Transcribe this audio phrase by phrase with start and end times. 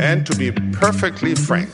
[0.00, 1.72] And to be perfectly frank,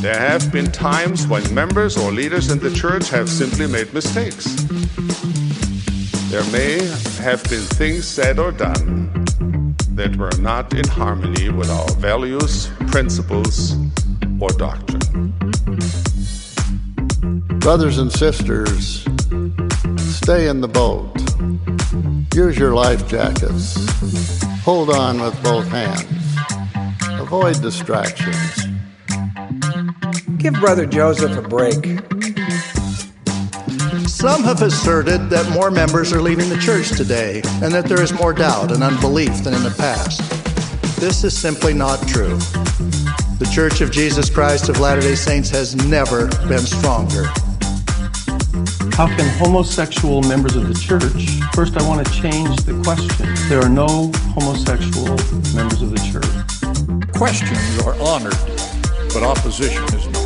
[0.00, 4.44] there have been times when members or leaders in the church have simply made mistakes.
[6.30, 6.78] There may
[7.22, 9.26] have been things said or done
[9.94, 13.74] that were not in harmony with our values, principles,
[14.40, 15.34] or doctrine.
[17.58, 19.04] Brothers and sisters,
[20.30, 21.10] stay in the boat.
[22.36, 23.74] Use your life jackets.
[24.62, 26.06] Hold on with both hands.
[27.20, 28.64] Avoid distractions.
[30.36, 31.84] Give Brother Joseph a break.
[34.06, 38.12] Some have asserted that more members are leaving the church today and that there is
[38.12, 40.20] more doubt and unbelief than in the past.
[41.00, 42.36] This is simply not true.
[43.40, 47.24] The Church of Jesus Christ of Latter day Saints has never been stronger.
[49.00, 51.40] How can homosexual members of the church?
[51.54, 53.26] First, I want to change the question.
[53.48, 55.16] There are no homosexual
[55.56, 56.28] members of the church
[57.16, 58.36] questions are honored,
[59.14, 60.20] but opposition is not.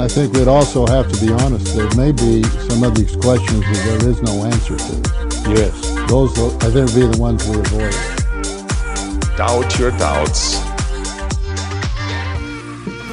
[0.00, 1.74] I think we'd also have to be honest.
[1.74, 5.50] There may be some of these questions that there is no answer to.
[5.50, 5.74] Yes.
[6.08, 9.36] Those, I think, would be the ones we avoid.
[9.36, 10.75] Doubt your doubts.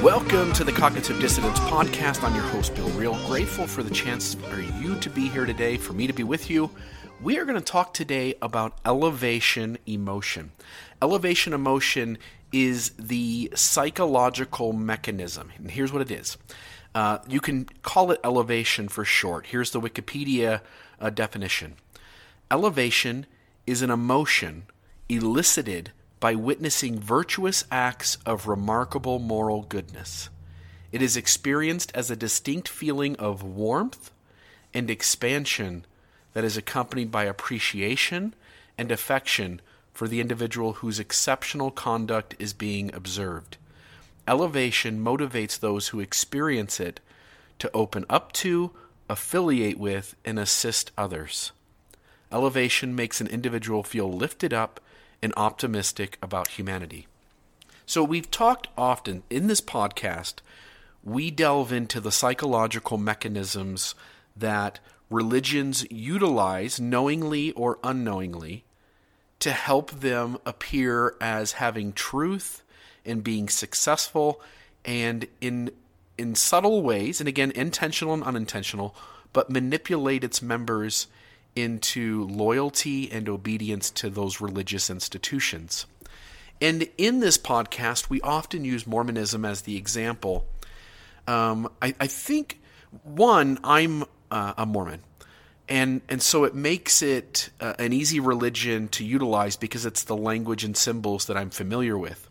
[0.03, 2.25] Welcome to the Cognitive Dissonance Podcast.
[2.25, 3.15] I'm your host, Bill Reel.
[3.25, 6.49] Grateful for the chance for you to be here today, for me to be with
[6.49, 6.69] you.
[7.21, 10.51] We are going to talk today about elevation emotion.
[11.01, 12.17] Elevation emotion
[12.51, 15.53] is the psychological mechanism.
[15.55, 16.37] And here's what it is
[16.93, 19.45] uh, you can call it elevation for short.
[19.45, 20.59] Here's the Wikipedia
[20.99, 21.75] uh, definition
[22.51, 23.25] Elevation
[23.65, 24.63] is an emotion
[25.07, 25.93] elicited
[26.23, 30.29] by witnessing virtuous acts of remarkable moral goodness.
[30.89, 34.09] It is experienced as a distinct feeling of warmth
[34.73, 35.85] and expansion
[36.31, 38.35] that is accompanied by appreciation
[38.77, 39.59] and affection
[39.93, 43.57] for the individual whose exceptional conduct is being observed.
[44.25, 47.01] Elevation motivates those who experience it
[47.59, 48.71] to open up to,
[49.09, 51.51] affiliate with, and assist others.
[52.31, 54.79] Elevation makes an individual feel lifted up
[55.23, 57.07] and optimistic about humanity.
[57.85, 60.35] So, we've talked often in this podcast,
[61.03, 63.95] we delve into the psychological mechanisms
[64.35, 64.79] that
[65.09, 68.63] religions utilize knowingly or unknowingly
[69.39, 72.63] to help them appear as having truth
[73.05, 74.41] and being successful
[74.85, 75.71] and in
[76.17, 78.95] in subtle ways and again intentional and unintentional
[79.33, 81.07] but manipulate its members
[81.55, 85.85] into loyalty and obedience to those religious institutions.
[86.61, 90.45] And in this podcast, we often use Mormonism as the example.
[91.27, 92.59] Um, I, I, think,
[93.03, 95.01] one, I'm uh, a Mormon
[95.69, 100.15] and and so it makes it uh, an easy religion to utilize because it's the
[100.15, 102.29] language and symbols that I'm familiar with.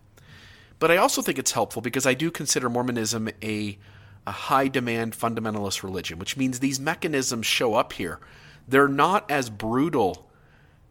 [0.78, 3.78] But I also think it's helpful because I do consider Mormonism a
[4.26, 8.20] a high demand fundamentalist religion, which means these mechanisms show up here.
[8.68, 10.30] They're not as brutal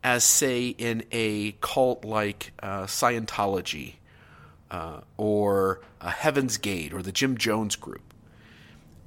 [0.04, 3.96] as, say, in a cult like uh, Scientology
[4.70, 8.14] uh, or Heaven's Gate or the Jim Jones Group.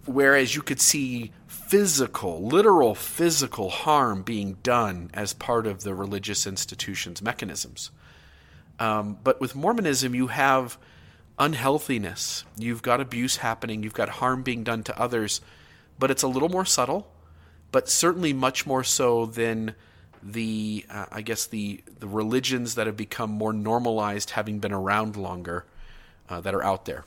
[0.07, 6.47] Whereas you could see physical, literal physical harm being done as part of the religious
[6.47, 7.91] institution's mechanisms.
[8.79, 10.77] Um, but with Mormonism, you have
[11.39, 15.41] unhealthiness, you've got abuse happening, you've got harm being done to others,
[15.99, 17.09] but it's a little more subtle,
[17.75, 19.75] but certainly much more so than
[20.23, 25.17] the, uh, I guess, the, the religions that have become more normalized, having been around
[25.17, 25.65] longer,
[26.29, 27.05] uh, that are out there.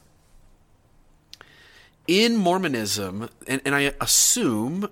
[2.06, 4.90] In Mormonism, and, and I assume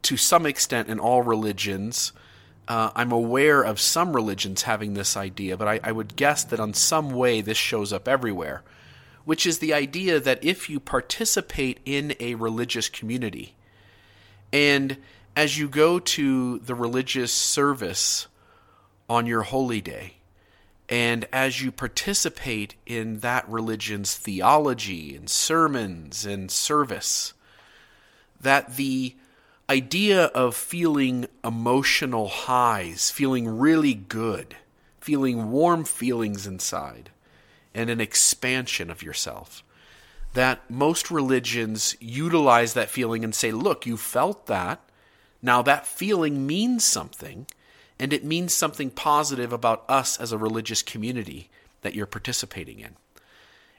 [0.00, 2.12] to some extent in all religions,
[2.66, 6.58] uh, I'm aware of some religions having this idea, but I, I, would guess that
[6.58, 8.62] on some way this shows up everywhere,
[9.26, 13.54] which is the idea that if you participate in a religious community,
[14.52, 14.96] and
[15.34, 18.26] as you go to the religious service
[19.08, 20.14] on your holy day,
[20.88, 27.32] and as you participate in that religion's theology and sermons and service,
[28.40, 29.14] that the
[29.70, 34.56] idea of feeling emotional highs, feeling really good,
[35.00, 37.10] feeling warm feelings inside,
[37.74, 39.64] and an expansion of yourself,
[40.34, 44.80] that most religions utilize that feeling and say, look, you felt that.
[45.42, 47.46] Now that feeling means something
[47.98, 51.50] and it means something positive about us as a religious community
[51.82, 52.96] that you're participating in.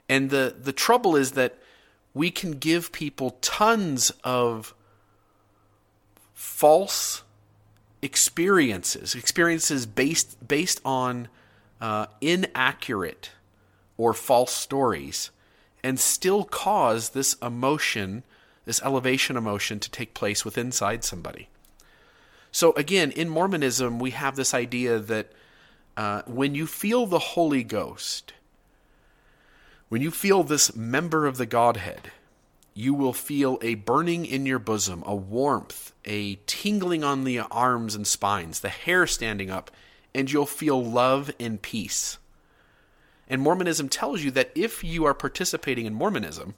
[0.08, 1.58] And the, the trouble is that
[2.12, 4.74] we can give people tons of
[6.32, 7.22] false
[8.00, 11.28] experiences, experiences based based on
[11.80, 13.30] uh, inaccurate
[13.96, 15.30] or false stories,
[15.84, 18.24] and still cause this emotion,
[18.64, 21.48] this elevation emotion, to take place within inside somebody.
[22.50, 25.30] So again, in Mormonism, we have this idea that
[25.96, 28.32] uh, when you feel the Holy Ghost,
[29.90, 32.10] when you feel this member of the Godhead,
[32.72, 37.94] you will feel a burning in your bosom, a warmth, a tingling on the arms
[37.94, 39.70] and spines, the hair standing up,
[40.14, 42.16] and you'll feel love and peace.
[43.28, 46.54] And Mormonism tells you that if you are participating in Mormonism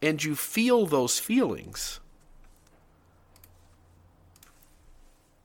[0.00, 2.00] and you feel those feelings,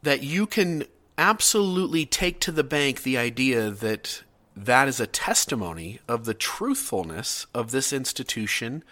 [0.03, 0.83] that you can
[1.17, 4.23] absolutely take to the bank the idea that
[4.55, 8.83] that is a testimony of the truthfulness of this institution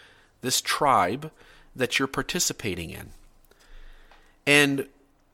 [0.42, 1.32] this tribe
[1.76, 3.10] that you're participating in.
[4.46, 4.88] And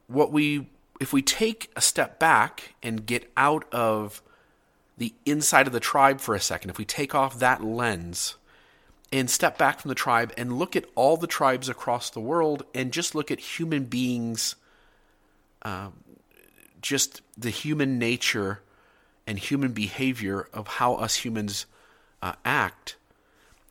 [0.07, 0.67] what we
[0.99, 4.21] if we take a step back and get out of
[4.97, 8.35] the inside of the tribe for a second, if we take off that lens
[9.11, 12.63] and step back from the tribe and look at all the tribes across the world
[12.73, 14.55] and just look at human beings,
[15.61, 15.89] uh,
[16.81, 18.61] just the human nature
[19.27, 21.65] and human behavior of how us humans
[22.21, 22.95] uh, act,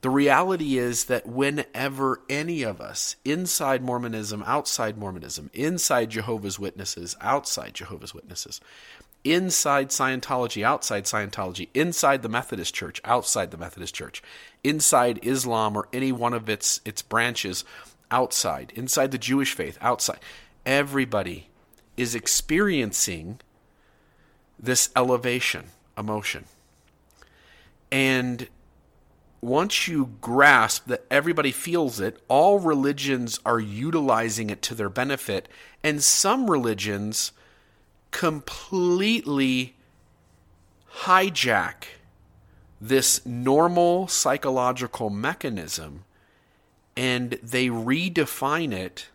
[0.05, 7.17] the reality is that whenever any of us, inside Mormonism, outside Mormonism, inside Jehovah's Witnesses,
[7.23, 8.61] outside Jehovah's Witnesses,
[9.25, 14.23] inside Scientology, outside Scientology, inside the Methodist Church, outside the Methodist Church,
[14.62, 17.65] inside Islam or any one of its its branches,
[18.11, 20.21] outside, inside the Jewish faith, outside,
[20.67, 21.49] everybody
[21.97, 23.41] is experiencing
[24.59, 25.67] this elevation
[25.97, 26.44] emotion.
[27.91, 28.49] And
[29.41, 35.49] once you grasp that everybody feels it, all religions are utilizing it to their benefit,
[35.82, 37.32] and some religions
[38.14, 39.75] completely
[41.00, 41.87] hijack
[42.81, 46.05] this normal psychological mechanism
[46.96, 49.08] and they redefine it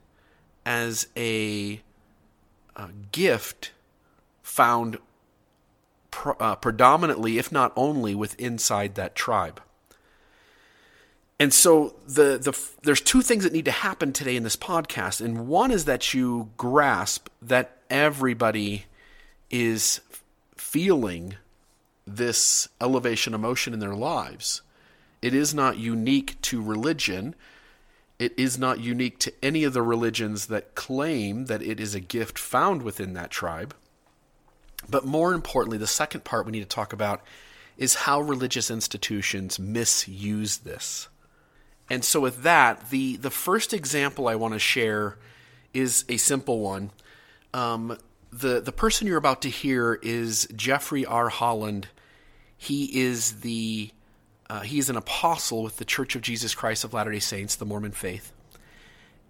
[0.66, 1.80] as a,
[2.76, 3.72] a gift
[4.44, 4.98] found
[6.26, 9.62] uh, predominantly, if not only, with inside that tribe.
[11.40, 15.22] And so the the there's two things that need to happen today in this podcast,
[15.22, 18.86] and one is that you grasp that everybody
[19.50, 20.02] is
[20.56, 21.36] feeling
[22.06, 24.62] this elevation emotion in their lives.
[25.22, 27.36] It is not unique to religion.
[28.18, 32.00] It is not unique to any of the religions that claim that it is a
[32.00, 33.76] gift found within that tribe.
[34.90, 37.22] But more importantly, the second part we need to talk about
[37.78, 41.08] is how religious institutions misuse this.
[41.90, 45.18] And so, with that, the, the first example I want to share
[45.74, 46.92] is a simple one.
[47.54, 47.98] Um,
[48.32, 51.30] the, the person you're about to hear is Jeffrey R.
[51.30, 51.88] Holland.
[52.58, 53.92] He is the
[54.50, 57.56] uh, he is an apostle with the Church of Jesus Christ of Latter day Saints,
[57.56, 58.34] the Mormon faith.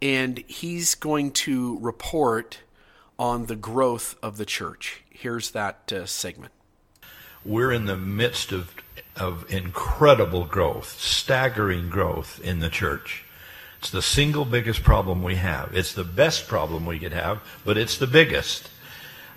[0.01, 2.59] And he's going to report
[3.17, 5.03] on the growth of the church.
[5.09, 6.53] Here's that uh, segment.
[7.43, 8.73] We're in the midst of
[9.15, 13.25] of incredible growth, staggering growth in the church.
[13.79, 15.73] It's the single biggest problem we have.
[15.73, 18.69] It's the best problem we could have, but it's the biggest.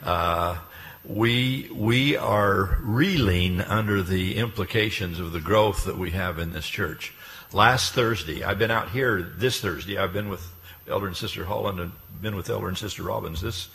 [0.02, 0.58] Uh,
[1.04, 6.66] we we are reeling under the implications of the growth that we have in this
[6.66, 7.12] church.
[7.52, 9.98] Last Thursday, I've been out here this Thursday.
[9.98, 10.46] I've been with
[10.88, 13.68] Elder and Sister Holland and been with Elder and Sister Robbins this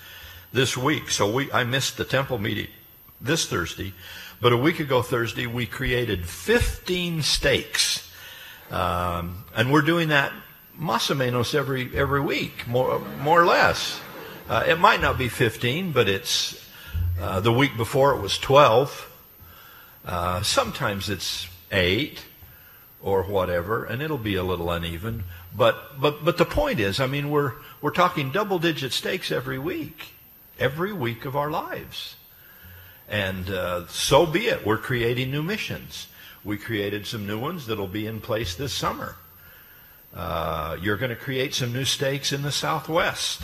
[0.51, 1.09] this week.
[1.09, 2.67] So we I missed the temple meeting
[3.21, 3.93] this Thursday.
[4.39, 8.11] But a week ago Thursday, we created 15 stakes.
[8.69, 10.31] Um, and we're doing that
[10.79, 13.99] más every, every week, more, more or less.
[14.49, 16.65] Uh, it might not be 15, but it's
[17.19, 19.11] uh, the week before it was 12.
[20.05, 22.23] Uh, sometimes it's 8
[23.01, 25.25] or whatever, and it'll be a little uneven.
[25.53, 29.59] But, but, but the point is, I mean, we're, we're talking double digit stakes every
[29.59, 30.13] week,
[30.57, 32.15] every week of our lives.
[33.09, 34.65] And uh, so be it.
[34.65, 36.07] We're creating new missions.
[36.45, 39.17] We created some new ones that'll be in place this summer.
[40.15, 43.43] Uh, you're going to create some new stakes in the Southwest.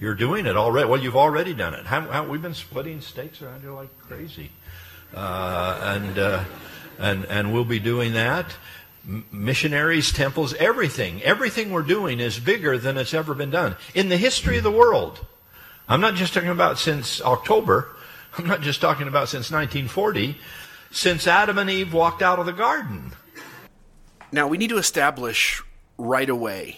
[0.00, 0.88] You're doing it already.
[0.88, 2.28] Well, you've already done it.
[2.28, 4.50] We've been splitting stakes around here like crazy,
[5.12, 6.44] uh, and uh,
[6.98, 8.46] and and we'll be doing that.
[9.32, 14.16] Missionaries, temples, everything, everything we're doing is bigger than it's ever been done in the
[14.16, 15.24] history of the world.
[15.88, 17.88] I'm not just talking about since October.
[18.36, 20.36] I'm not just talking about since 1940,
[20.90, 23.12] since Adam and Eve walked out of the garden.
[24.30, 25.62] Now, we need to establish
[25.96, 26.76] right away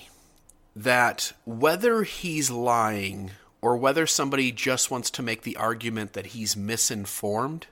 [0.84, 6.56] that whether he's lying or whether somebody just wants to make the argument that he's
[6.56, 7.66] misinformed,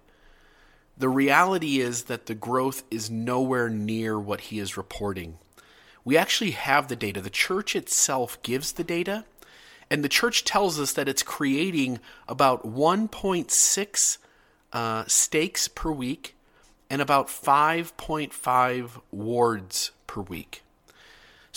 [0.96, 5.38] the reality is that the growth is nowhere near what he is reporting.
[6.04, 7.22] We actually have the data.
[7.22, 9.24] The church itself gives the data,
[9.90, 14.18] and the church tells us that it's creating about 1.6
[14.74, 16.34] uh, stakes per week
[16.90, 20.62] and about 5.5 wards per week.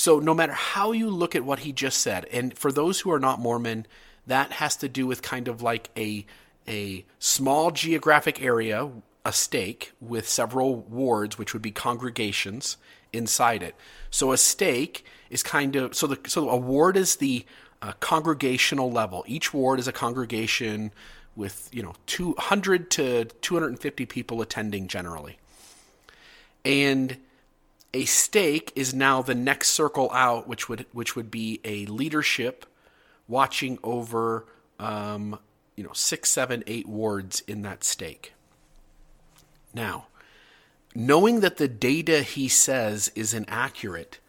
[0.02, 3.12] So, no matter how you look at what he just said, and for those who
[3.12, 3.86] are not Mormon,
[4.26, 6.26] that has to do with kind of like a,
[6.68, 8.90] a small geographic area,
[9.24, 12.78] a stake with several wards, which would be congregations
[13.14, 13.76] inside it.
[14.10, 17.46] So, a stake is kind of so the so a ward is the
[17.84, 19.24] uh, congregational level.
[19.28, 20.94] Each ward is a congregation
[21.36, 25.38] with you know 200 to 250 people attending generally
[26.66, 27.18] and
[27.94, 32.66] a stake is now the next circle out which would which would be a leadership
[33.28, 34.46] watching over
[34.80, 35.38] um,
[35.76, 38.34] you know six seven eight wards in that stake.
[39.74, 40.08] Now
[40.94, 44.20] knowing that the data he says is inaccurate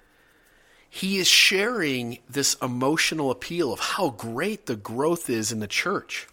[0.94, 6.28] he is sharing this emotional appeal of how great the growth is in the church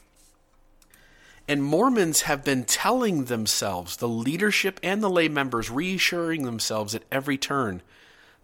[1.50, 7.02] and Mormons have been telling themselves, the leadership and the lay members, reassuring themselves at
[7.12, 7.82] every turn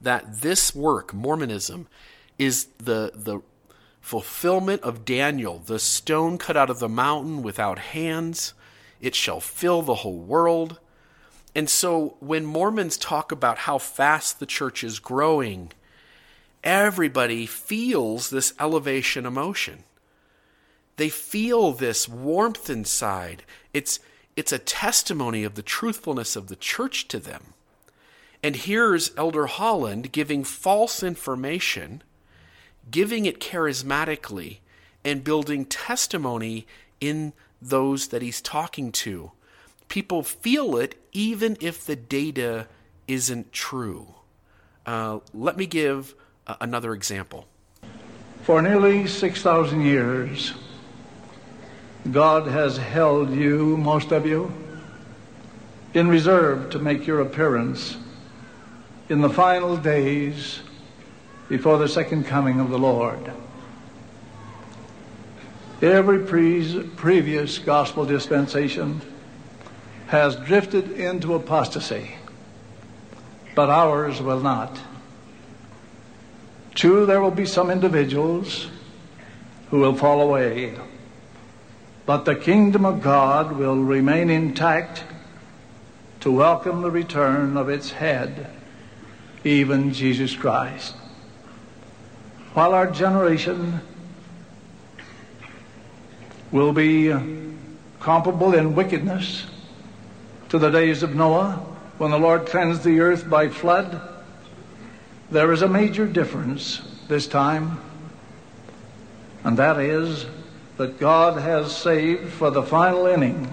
[0.02, 1.88] that this work, Mormonism,
[2.40, 3.42] is the, the
[4.02, 8.56] fulfillment of Daniel, the stone cut out of the mountain without hands.
[9.00, 10.80] It shall fill the whole world.
[11.54, 15.72] And so when Mormons talk about how fast the church is growing,
[16.64, 19.84] everybody feels this elevation emotion.
[20.98, 23.44] They feel this warmth inside.
[23.74, 24.00] It's,
[24.36, 27.54] it's a testimony of the truthfulness of the church to them.
[28.42, 32.04] And here's Elder Holland giving false information,
[32.90, 34.60] giving it charismatically,
[35.04, 36.68] and building testimony
[37.02, 39.32] in those that he's talking to.
[39.88, 42.68] People feel it even if the data
[43.08, 44.16] isn't true.
[44.86, 46.16] Uh, let me give
[46.48, 47.48] uh, another example.
[48.44, 50.54] For nearly 6,000 years,
[52.12, 54.54] God has held you, most of you,
[55.94, 57.98] in reserve to make your appearance
[59.10, 60.60] in the final days
[61.50, 63.32] before the second coming of the Lord.
[65.82, 69.02] Every pre- previous gospel dispensation
[70.08, 72.16] has drifted into apostasy,
[73.56, 74.78] but ours will not.
[76.76, 78.68] True, there will be some individuals
[79.70, 80.76] who will fall away
[82.06, 85.04] but the kingdom of God will remain intact
[86.20, 88.52] to welcome the return of its head,
[89.44, 90.96] even Jesus Christ.
[92.54, 93.82] While our generation
[96.52, 97.14] will be
[98.00, 99.46] comparable in wickedness
[100.50, 101.54] to the days of Noah
[101.98, 104.00] when the Lord cleansed the earth by flood,
[105.32, 107.80] there is a major difference this time,
[109.44, 110.26] and that is
[110.78, 113.50] that God has saved for the final inning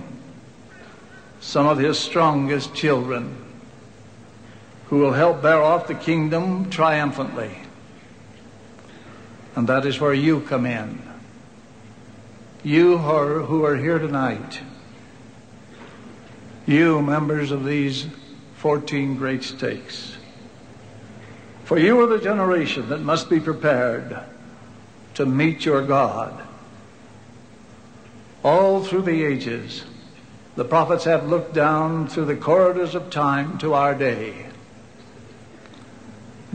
[1.40, 3.36] some of his strongest children
[4.86, 7.58] who will help bear off the kingdom triumphantly.
[9.56, 11.02] And that is where you come in.
[12.62, 14.60] You who are, here tonight,
[16.66, 18.06] you members of these
[18.56, 20.16] 14 great stakes.
[21.64, 24.18] For you are the generation that must be prepared
[25.14, 26.42] to meet your God
[28.42, 29.84] all through the ages,
[30.56, 34.46] the prophets have looked down through the corridors of time to our day.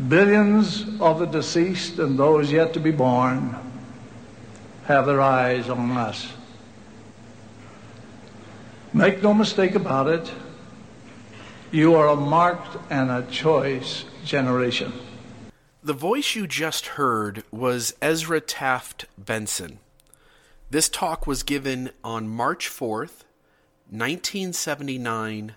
[0.08, 3.56] Billions of the deceased and those yet to be born
[4.86, 6.32] have their eyes on us.
[8.94, 10.32] Make no mistake about it,
[11.72, 14.94] you are a marked and a choice generation.
[15.84, 19.80] The voice you just heard was Ezra Taft Benson.
[20.70, 23.24] This talk was given on March 4th,
[23.90, 25.56] 1979,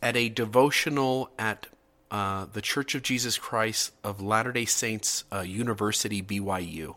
[0.00, 1.66] at a devotional at
[2.10, 6.94] uh, the Church of Jesus Christ of Latter day Saints uh, University, BYU.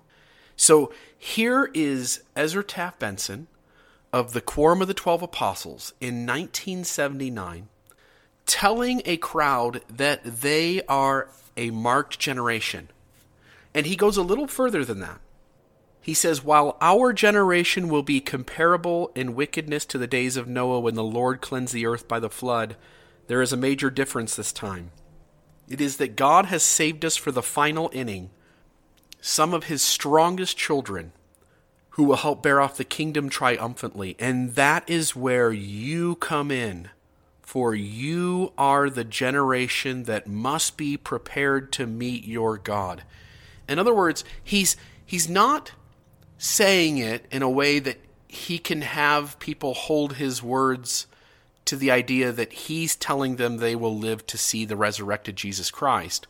[0.56, 3.48] So here is Ezra Taft Benson
[4.14, 7.68] of the Quorum of the Twelve Apostles in 1979
[8.46, 11.28] telling a crowd that they are
[11.58, 12.90] a marked generation.
[13.74, 15.20] And he goes a little further than that.
[16.02, 20.80] He says, While our generation will be comparable in wickedness to the days of Noah
[20.80, 22.76] when the Lord cleansed the earth by the flood,
[23.28, 24.92] there is a major difference this time.
[25.70, 28.32] It is that God has saved us for the final inning.
[29.22, 31.14] Some of his strongest children
[31.92, 34.16] who will help bear off the kingdom triumphantly.
[34.18, 36.90] And that is where you come in.
[37.42, 43.04] For you are the generation that must be prepared to meet your God.
[43.68, 45.74] In other words, he's he's not
[46.44, 51.06] saying it in a way that he can have people hold his words
[51.66, 55.70] to the idea that he's telling them they will live to see the resurrected Jesus
[55.70, 56.26] Christ.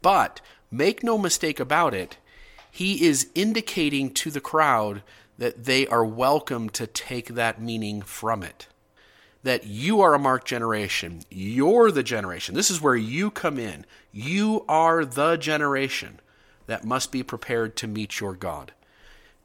[0.00, 0.40] But
[0.70, 2.16] make no mistake about it,
[2.70, 5.02] he is indicating to the crowd
[5.36, 8.66] that they are welcome to take that meaning from it.
[9.42, 11.20] That you are a marked generation.
[11.28, 12.54] You're the generation.
[12.54, 13.84] This is where you come in.
[14.10, 16.18] You are the generation
[16.66, 18.72] that must be prepared to meet your God.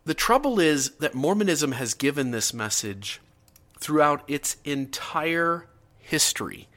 [0.06, 3.20] The trouble is that Mormonism has given this message
[3.80, 5.66] throughout its entire
[5.98, 6.68] history.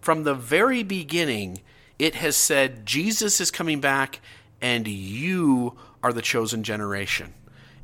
[0.00, 1.60] From the very beginning,
[2.00, 4.20] it has said Jesus is coming back
[4.60, 7.34] and you are the chosen generation.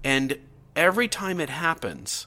[0.02, 0.40] And
[0.74, 2.26] every time it happens,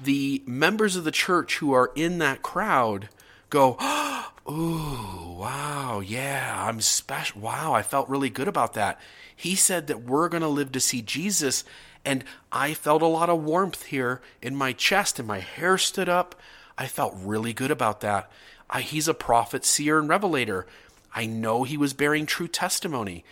[0.00, 3.08] the members of the church who are in that crowd
[3.50, 3.76] go,
[4.48, 7.40] Ooh, wow, yeah, I'm special.
[7.40, 9.00] Wow, I felt really good about that.
[9.34, 11.64] He said that we're going to live to see Jesus,
[12.04, 16.08] and I felt a lot of warmth here in my chest, and my hair stood
[16.08, 16.34] up.
[16.76, 18.30] I felt really good about that.
[18.70, 20.66] I, he's a prophet, seer, and revelator.
[21.14, 23.24] I know he was bearing true testimony.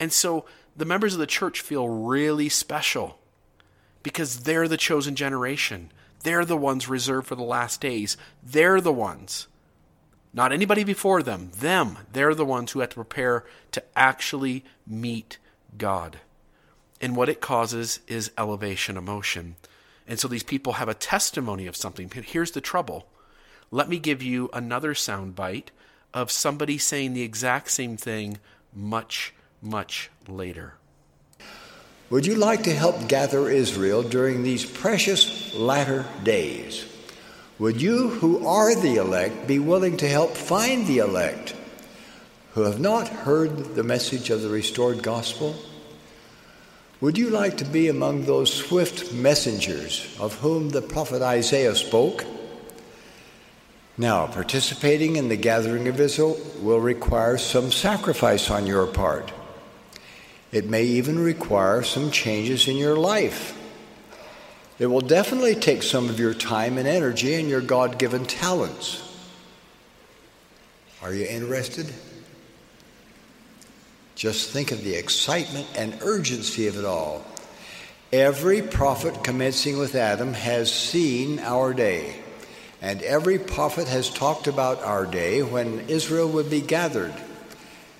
[0.00, 0.44] And so
[0.76, 3.18] the members of the church feel really special
[4.02, 5.90] because they're the chosen generation.
[6.22, 8.16] They're the ones reserved for the last days.
[8.42, 9.46] They're the ones,
[10.32, 11.98] not anybody before them, them.
[12.12, 15.38] They're the ones who have to prepare to actually meet
[15.76, 16.20] God.
[17.00, 19.56] And what it causes is elevation emotion.
[20.06, 22.10] And so these people have a testimony of something.
[22.10, 23.06] Here's the trouble.
[23.70, 25.68] Let me give you another soundbite
[26.12, 28.38] of somebody saying the exact same thing
[28.72, 30.74] much much later.
[32.10, 36.84] Would you like to help gather Israel during these precious latter days?
[37.58, 41.54] Would you, who are the elect, be willing to help find the elect
[42.52, 45.56] who have not heard the message of the restored gospel?
[47.04, 52.24] Would you like to be among those swift messengers of whom the prophet Isaiah spoke?
[53.98, 59.34] Now, participating in the gathering of Israel will require some sacrifice on your part.
[60.50, 63.54] It may even require some changes in your life.
[64.78, 69.02] It will definitely take some of your time and energy and your God given talents.
[71.02, 71.92] Are you interested?
[74.14, 77.24] Just think of the excitement and urgency of it all.
[78.12, 82.16] Every prophet commencing with Adam has seen our day,
[82.80, 87.14] and every prophet has talked about our day when Israel would be gathered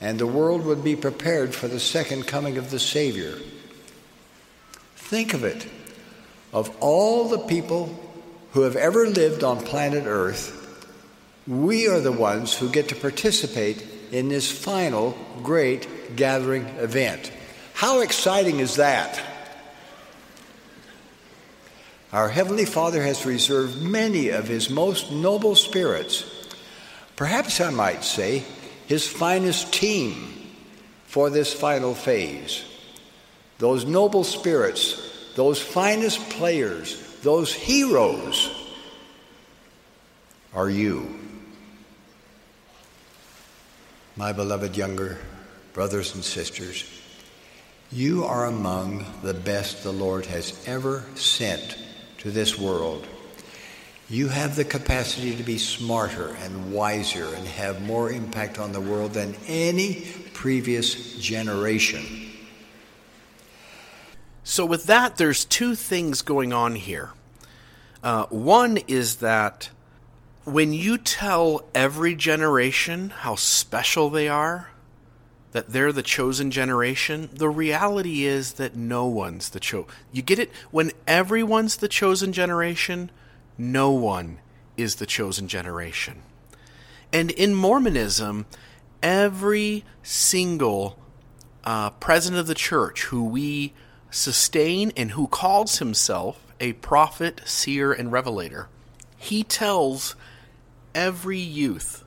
[0.04, 3.38] and the world would be prepared for the second coming of the Savior.
[4.96, 5.66] Think of it.
[6.52, 7.98] Of all the people
[8.52, 10.60] who have ever lived on planet Earth,
[11.46, 13.82] we are the ones who get to participate
[14.14, 17.32] in this final great gathering event.
[17.72, 19.20] How exciting is that?
[22.12, 26.24] Our Heavenly Father has reserved many of His most noble spirits,
[27.16, 28.44] perhaps I might say,
[28.86, 30.32] his finest team
[31.06, 32.64] for this final phase.
[33.58, 38.48] Those noble spirits, those finest players, those heroes
[40.54, 41.23] are you.
[44.16, 45.18] My beloved younger
[45.72, 46.88] brothers and sisters,
[47.90, 51.76] you are among the best the Lord has ever sent
[52.18, 53.08] to this world.
[54.08, 58.80] You have the capacity to be smarter and wiser and have more impact on the
[58.80, 62.04] world than any previous generation.
[64.44, 67.10] So, with that, there's two things going on here.
[68.00, 69.70] Uh, one is that
[70.44, 74.70] when you tell every generation how special they are,
[75.52, 79.88] that they're the chosen generation, the reality is that no one's the chosen.
[80.12, 80.50] You get it?
[80.70, 83.10] When everyone's the chosen generation,
[83.56, 84.38] no one
[84.76, 86.22] is the chosen generation.
[87.12, 88.46] And in Mormonism,
[89.02, 90.98] every single
[91.62, 93.72] uh, president of the church who we
[94.10, 98.68] sustain and who calls himself a prophet, seer, and revelator,
[99.16, 100.16] he tells
[100.94, 102.04] every youth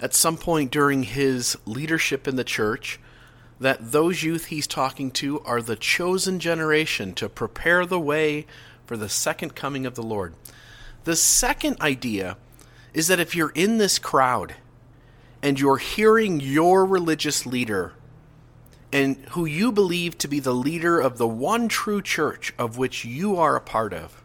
[0.00, 2.98] at some point during his leadership in the church
[3.60, 8.46] that those youth he's talking to are the chosen generation to prepare the way
[8.84, 10.34] for the second coming of the Lord.
[11.04, 12.36] The second idea
[12.92, 14.54] is that if you're in this crowd
[15.42, 17.92] and you're hearing your religious leader
[18.92, 23.04] and who you believe to be the leader of the one true church of which
[23.04, 24.22] you are a part of,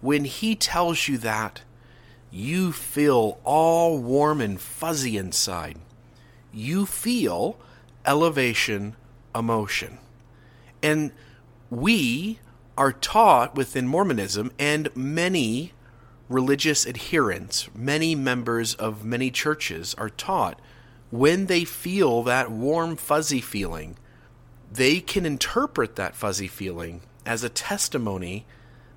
[0.00, 1.62] when he tells you that,
[2.32, 5.78] you feel all warm and fuzzy inside.
[6.52, 7.58] You feel
[8.06, 8.96] elevation
[9.34, 9.98] emotion.
[10.82, 11.12] And
[11.70, 12.38] we
[12.76, 15.72] are taught within Mormonism and many
[16.28, 20.58] religious adherents, many members of many churches are taught
[21.12, 23.94] when they feel that warm, fuzzy feeling,
[24.72, 28.46] they can interpret that fuzzy feeling as a testimony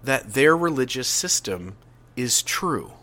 [0.01, 1.75] that their religious system
[2.15, 2.93] is true.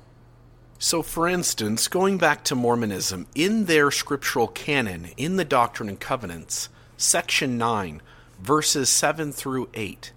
[0.85, 6.01] So, for instance, going back to Mormonism, in their scriptural canon, in the Doctrine and
[6.01, 8.03] Covenants, section 9,
[8.41, 10.11] verses 7 through 8,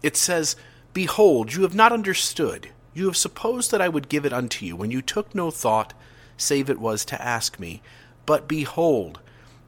[0.00, 0.54] it says,
[0.94, 2.68] Behold, you have not understood.
[2.94, 5.92] You have supposed that I would give it unto you, when you took no thought,
[6.36, 7.82] save it was to ask me.
[8.24, 9.18] But behold,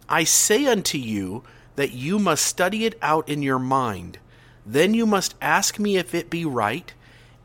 [0.09, 1.43] I say unto you
[1.75, 4.19] that you must study it out in your mind.
[4.65, 6.95] Then you must ask me if it be right,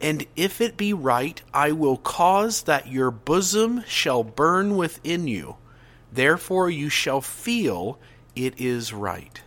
[0.01, 5.57] and if it be right, I will cause that your bosom shall burn within you.
[6.11, 7.99] Therefore you shall feel
[8.35, 9.41] it is right.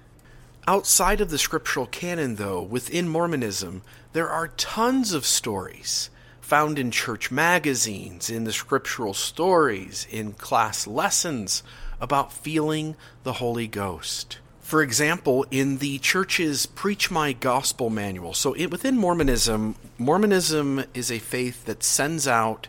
[0.67, 6.11] Outside of the scriptural canon, though, within Mormonism, there are tons of stories
[6.41, 11.63] found in church magazines, in the scriptural stories, in class lessons
[12.01, 14.39] about feeling the Holy Ghost.
[14.73, 18.33] For example, in the church's Preach My Gospel manual.
[18.33, 22.69] So, it, within Mormonism, Mormonism is a faith that sends out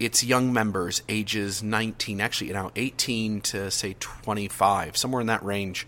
[0.00, 5.44] its young members, ages 19, actually, you know, 18 to say 25, somewhere in that
[5.44, 5.86] range.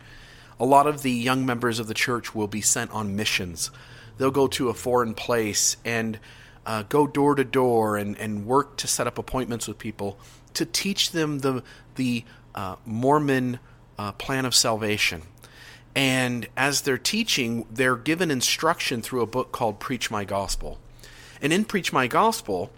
[0.61, 3.71] A lot of the young members of the church will be sent on missions.
[4.19, 6.21] They'll go to a foreign place and
[6.67, 10.19] uh, go door to door and, and work to set up appointments with people
[10.53, 11.63] to teach them the
[11.95, 12.25] the
[12.55, 13.61] uh, Mormon
[13.99, 15.23] uh, plan of salvation.
[15.95, 20.79] And as they're teaching, they're given instruction through a book called Preach My Gospel.
[21.41, 22.71] And in Preach My Gospel,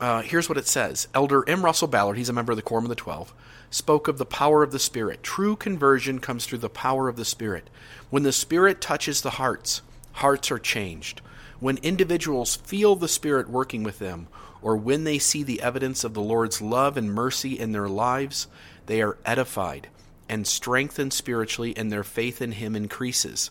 [0.00, 1.64] uh, here's what it says Elder M.
[1.64, 3.34] Russell Ballard, he's a member of the Quorum of the Twelve,
[3.70, 5.22] spoke of the power of the Spirit.
[5.22, 7.68] True conversion comes through the power of the Spirit.
[8.10, 11.20] When the Spirit touches the hearts, hearts are changed
[11.60, 14.28] when individuals feel the Spirit working with them,
[14.62, 18.46] or when they see the evidence of the Lord's love and mercy in their lives,
[18.86, 19.88] they are edified
[20.28, 23.50] and strengthened spiritually, and their faith in Him increases.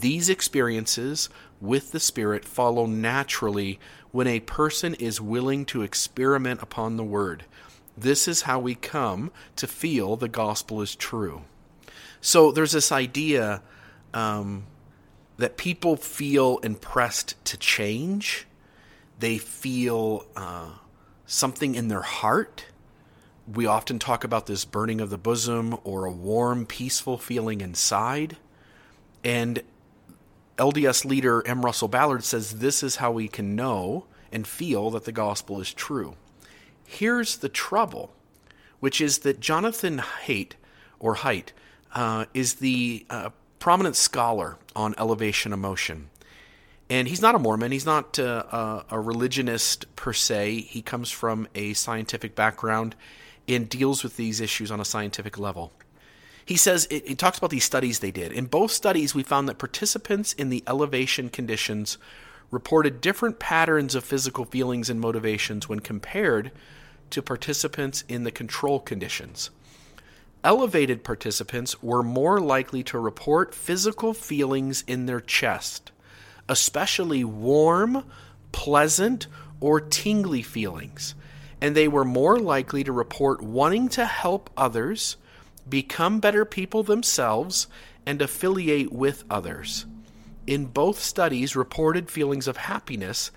[0.00, 1.28] These experiences
[1.60, 3.78] with the Spirit follow naturally
[4.10, 7.44] when a person is willing to experiment upon the Word.
[7.96, 11.42] This is how we come to feel the gospel is true.
[12.20, 13.62] So there's this idea
[14.12, 14.64] um,
[15.36, 18.46] that people feel impressed to change.
[19.18, 20.70] They feel uh,
[21.26, 22.66] something in their heart.
[23.52, 28.38] We often talk about this burning of the bosom or a warm, peaceful feeling inside.
[29.22, 29.62] And
[30.56, 31.64] LDS leader M.
[31.64, 35.74] Russell Ballard says this is how we can know and feel that the gospel is
[35.74, 36.16] true.
[36.86, 38.14] Here's the trouble,
[38.80, 40.52] which is that Jonathan Haidt,
[40.98, 41.48] or Haidt,
[41.94, 46.10] uh, is the uh, prominent scholar on elevation emotion.
[46.90, 47.72] And he's not a Mormon.
[47.72, 50.60] He's not uh, a, a religionist per se.
[50.60, 52.94] He comes from a scientific background
[53.48, 55.72] and deals with these issues on a scientific level.
[56.46, 58.30] He says, he talks about these studies they did.
[58.30, 61.96] In both studies, we found that participants in the elevation conditions
[62.50, 66.52] reported different patterns of physical feelings and motivations when compared
[67.10, 69.50] to participants in the control conditions.
[70.42, 75.90] Elevated participants were more likely to report physical feelings in their chest,
[76.48, 78.04] especially warm,
[78.52, 79.26] pleasant,
[79.60, 81.14] or tingly feelings,
[81.64, 85.16] and they were more likely to report wanting to help others,
[85.66, 87.68] become better people themselves,
[88.04, 89.86] and affiliate with others.
[90.46, 93.30] In both studies, reported feelings of happiness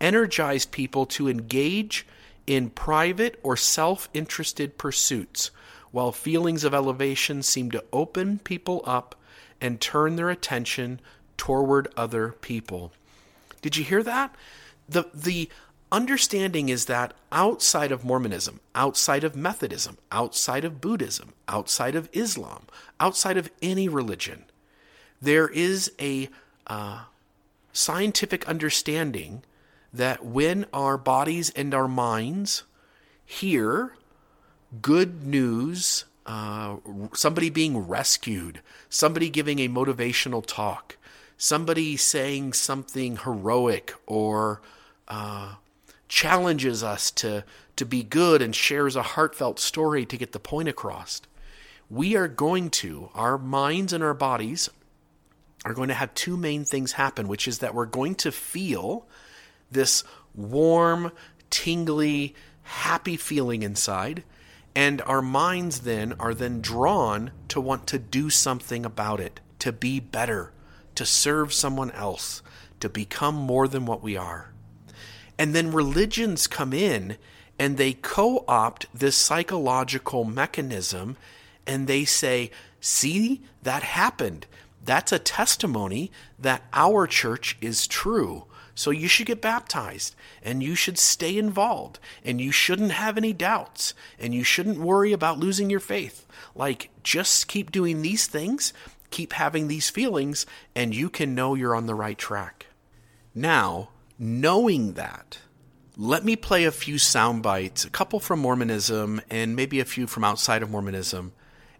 [0.00, 2.06] energized people to engage
[2.46, 5.50] in private or self interested pursuits
[5.90, 9.16] while feelings of elevation seem to open people up
[9.60, 11.00] and turn their attention
[11.36, 12.92] toward other people.
[13.60, 14.36] Did you hear that?
[14.88, 15.48] The, the
[15.92, 22.66] understanding is that outside of Mormonism, outside of Methodism, outside of Buddhism, outside of Islam,
[22.98, 24.44] outside of any religion,
[25.20, 26.28] there is a
[26.66, 27.02] uh,
[27.72, 29.42] scientific understanding
[29.92, 32.64] that when our bodies and our minds
[33.24, 33.94] hear
[34.80, 36.76] good news, uh,
[37.12, 40.96] somebody being rescued, somebody giving a motivational talk,
[41.36, 44.62] somebody saying something heroic or
[45.08, 45.54] uh,
[46.12, 47.42] challenges us to,
[47.74, 51.22] to be good and shares a heartfelt story to get the point across.
[51.88, 54.68] we are going to, our minds and our bodies
[55.64, 59.06] are going to have two main things happen, which is that we're going to feel
[59.70, 61.10] this warm,
[61.48, 64.22] tingly, happy feeling inside.
[64.74, 69.72] And our minds then are then drawn to want to do something about it, to
[69.72, 70.52] be better,
[70.94, 72.42] to serve someone else,
[72.80, 74.51] to become more than what we are.
[75.38, 77.16] And then religions come in
[77.58, 81.16] and they co opt this psychological mechanism
[81.66, 84.46] and they say, see, that happened.
[84.84, 88.46] That's a testimony that our church is true.
[88.74, 93.32] So you should get baptized and you should stay involved and you shouldn't have any
[93.32, 96.26] doubts and you shouldn't worry about losing your faith.
[96.54, 98.72] Like, just keep doing these things,
[99.10, 102.66] keep having these feelings, and you can know you're on the right track.
[103.34, 105.38] Now, knowing that,
[105.96, 110.06] let me play a few sound bites, a couple from Mormonism and maybe a few
[110.06, 111.32] from outside of Mormonism.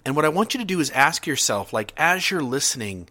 [0.04, 3.08] And what I want you to do is ask yourself, like as you're listening,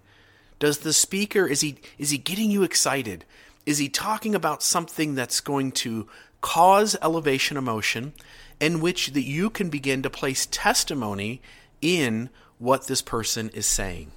[0.60, 3.26] does the speaker is he is he getting you excited?
[3.66, 6.08] Is he talking about something that's going to
[6.42, 8.14] cause elevation emotion
[8.60, 11.42] in which that you can begin to place testimony
[11.82, 12.30] in
[12.60, 14.12] what this person is saying?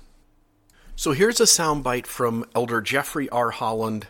[0.96, 3.50] So here's a soundbite from Elder Jeffrey R.
[3.50, 4.06] Holland.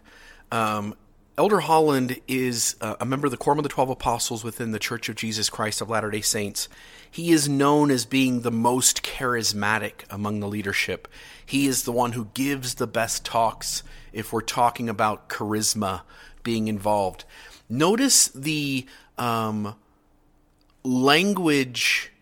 [0.53, 0.95] Um,
[1.37, 4.79] Elder Holland is uh, a member of the Quorum of the Twelve Apostles within the
[4.79, 6.69] Church of Jesus Christ of Latter day Saints.
[7.11, 11.09] He is known as being the most charismatic among the leadership.
[11.45, 16.03] He is the one who gives the best talks if we're talking about charisma
[16.45, 17.25] being involved.
[17.69, 18.87] Notice the
[19.19, 19.75] um,
[20.85, 22.13] language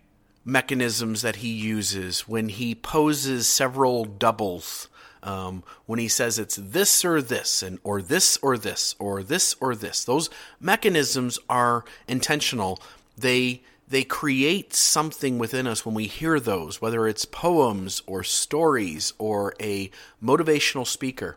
[0.44, 4.88] mechanisms that he uses when he poses several doubles
[5.22, 9.54] um, when he says it's this or this, and or this or this, or this
[9.60, 10.04] or this.
[10.04, 10.30] Those
[10.60, 12.80] mechanisms are intentional.
[13.16, 19.12] They they create something within us when we hear those, whether it's poems or stories
[19.18, 19.90] or a
[20.22, 21.36] motivational speaker.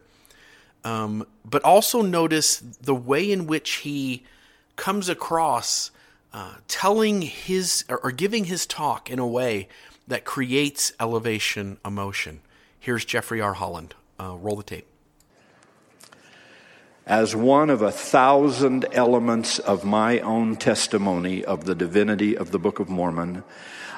[0.85, 4.23] Um, but also notice the way in which he
[4.77, 5.91] comes across
[6.31, 9.67] uh, telling his or, or giving his talk in a way
[10.07, 12.39] that creates elevation emotion.
[12.85, 13.55] Here's Jeffrey R.
[13.55, 13.95] Holland.
[14.19, 14.85] Uh, roll the tape.
[17.07, 22.59] As one of a thousand elements of my own testimony of the divinity of the
[22.59, 23.43] Book of Mormon,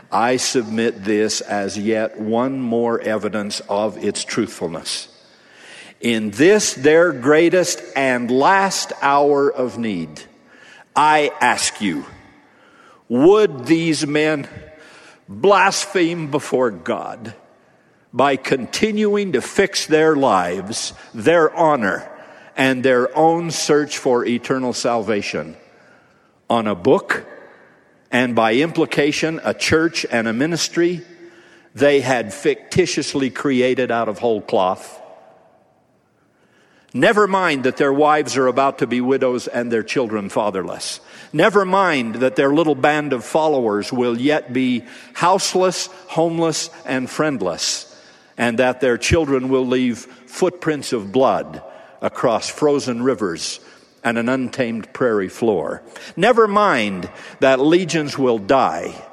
[0.10, 5.10] I submit this as yet one more evidence of its truthfulness.
[6.00, 10.22] In this, their greatest and last hour of need,
[10.96, 12.06] I ask you,
[13.10, 14.48] would these men
[15.28, 17.36] blaspheme before God?
[18.18, 22.10] By continuing to fix their lives, their honor,
[22.58, 25.56] and their own search for eternal salvation
[26.50, 27.28] on a book
[28.12, 31.02] and by implication a church and a ministry
[31.76, 35.00] they had fictitiously created out of whole cloth.
[36.96, 41.02] Never mind that their wives are about to be widows and their children fatherless.
[41.32, 47.94] Never mind that their little band of followers will yet be houseless, homeless, and friendless
[48.38, 51.62] and that their children will leave footprints of blood
[52.02, 53.60] across frozen rivers
[54.04, 55.82] and an untamed prairie floor.
[56.16, 59.04] Never mind that legions will die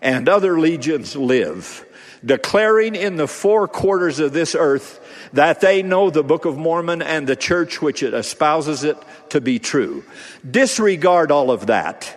[0.00, 1.84] and other legions live,
[2.24, 4.98] declaring in the four quarters of this earth
[5.32, 8.96] that they know the Book of Mormon and the church which it espouses it
[9.30, 10.04] to be true.
[10.48, 12.16] Disregard all of that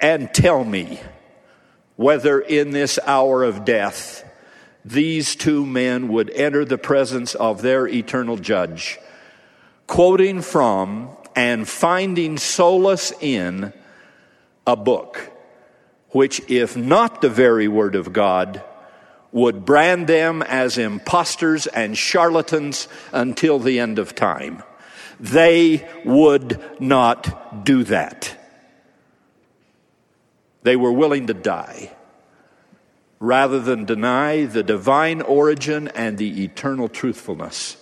[0.00, 1.00] and tell me
[1.96, 4.25] whether in this hour of death
[4.86, 9.00] these two men would enter the presence of their eternal judge,
[9.88, 13.72] quoting from and finding solace in
[14.64, 15.32] a book
[16.10, 18.62] which, if not the very word of God,
[19.32, 24.62] would brand them as impostors and charlatans until the end of time.
[25.18, 28.38] They would not do that.
[30.62, 31.95] They were willing to die
[33.18, 37.76] rather than deny the divine origin and the eternal truthfulness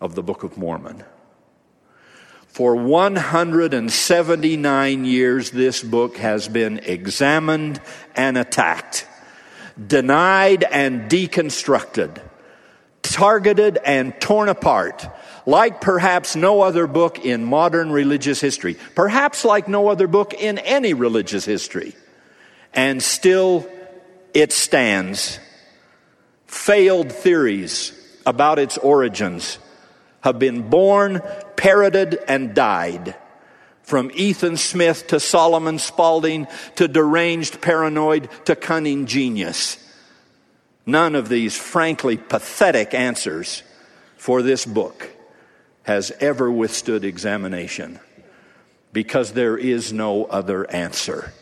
[0.00, 1.04] of the Book of Mormon.
[2.48, 7.80] For 179 years, this book has been examined
[8.14, 9.06] and attacked,
[9.86, 12.20] denied and deconstructed,
[13.00, 15.06] targeted and torn apart,
[15.46, 20.58] like perhaps no other book in modern religious history, perhaps like no other book in
[20.58, 21.94] any religious history.
[22.74, 23.66] And still
[24.34, 25.38] it stands.
[26.46, 27.92] Failed theories
[28.26, 29.58] about its origins
[30.20, 31.20] have been born,
[31.56, 33.16] parroted, and died.
[33.82, 39.78] From Ethan Smith to Solomon Spaulding to deranged paranoid to cunning genius.
[40.86, 43.62] None of these frankly pathetic answers
[44.16, 45.10] for this book
[45.82, 47.98] has ever withstood examination
[48.92, 51.32] because there is no other answer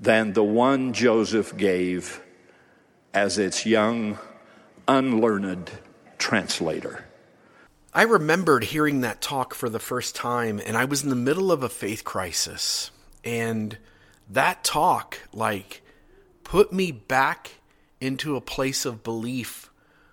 [0.00, 2.22] than the one Joseph gave
[3.12, 4.18] as its young,
[4.88, 5.70] unlearned
[6.16, 7.04] translator.
[7.92, 11.52] I remembered hearing that talk for the first time, and I was in the middle
[11.52, 12.90] of a faith crisis.
[13.24, 13.76] And
[14.28, 15.82] that talk, like,
[16.44, 17.50] put me back
[18.00, 19.70] into a place of belief,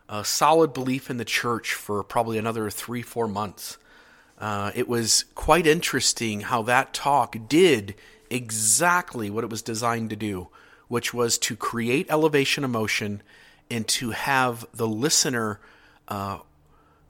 [0.10, 3.78] a solid belief in the church for probably another three, four months.
[4.40, 7.96] Uh, it was quite interesting how that talk did
[8.30, 10.50] exactly what it was designed to do,
[10.88, 13.22] which was to create elevation emotion
[13.70, 15.60] and to have the listener
[16.08, 16.40] uh,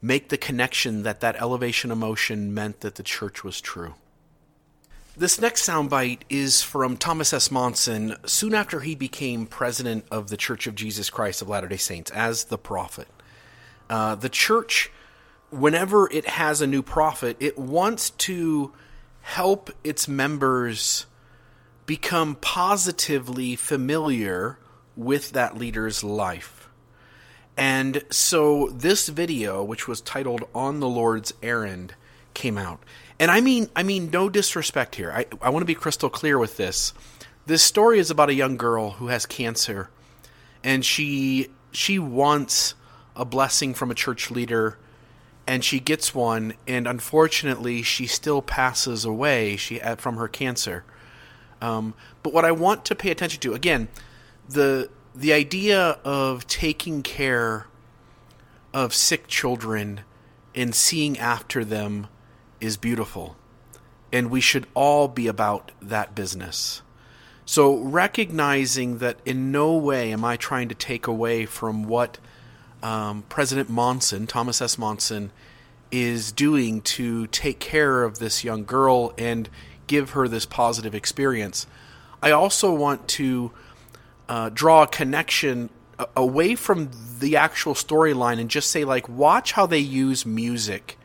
[0.01, 3.95] make the connection that that elevation emotion meant that the church was true.
[5.15, 7.49] This next soundbite is from Thomas S.
[7.49, 11.77] Monson soon after he became president of the Church of Jesus Christ of Latter day
[11.77, 13.08] Saints as the prophet.
[13.89, 14.91] Uh, the church,
[15.49, 18.73] whenever it has a new prophet, it wants to
[19.28, 21.06] help its members
[21.86, 24.58] become positively familiar
[24.96, 26.70] with that leader's life.
[27.58, 31.94] And so this video, which was titled On the Lord's Errand,
[32.34, 32.82] came out.
[33.20, 35.12] And I mean I mean no disrespect here.
[35.12, 36.94] I, I want to be crystal clear with this.
[37.46, 39.90] This story is about a young girl who has cancer
[40.63, 42.76] and she she wants
[43.13, 44.78] a blessing from a church leader
[45.48, 50.84] and she gets one and unfortunately she still passes away she uh, from her cancer.
[51.62, 53.88] Um, but what I want to pay attention to again,
[54.48, 57.66] the the idea of taking care
[58.74, 60.02] of sick children
[60.54, 62.08] and seeing after them
[62.62, 63.36] is beautiful.
[64.12, 66.82] And we should all be about that business.
[67.46, 72.18] So, recognizing that in no way am I trying to take away from what
[72.84, 74.78] um, President Monson, Thomas S.
[74.78, 75.32] Monson,
[75.92, 79.50] is doing to take care of this young girl and
[79.88, 81.66] give her this positive experience,
[82.22, 83.52] I also want to
[84.28, 85.70] uh, draw a connection
[86.16, 90.98] away from the actual storyline and just say, like, watch how they use music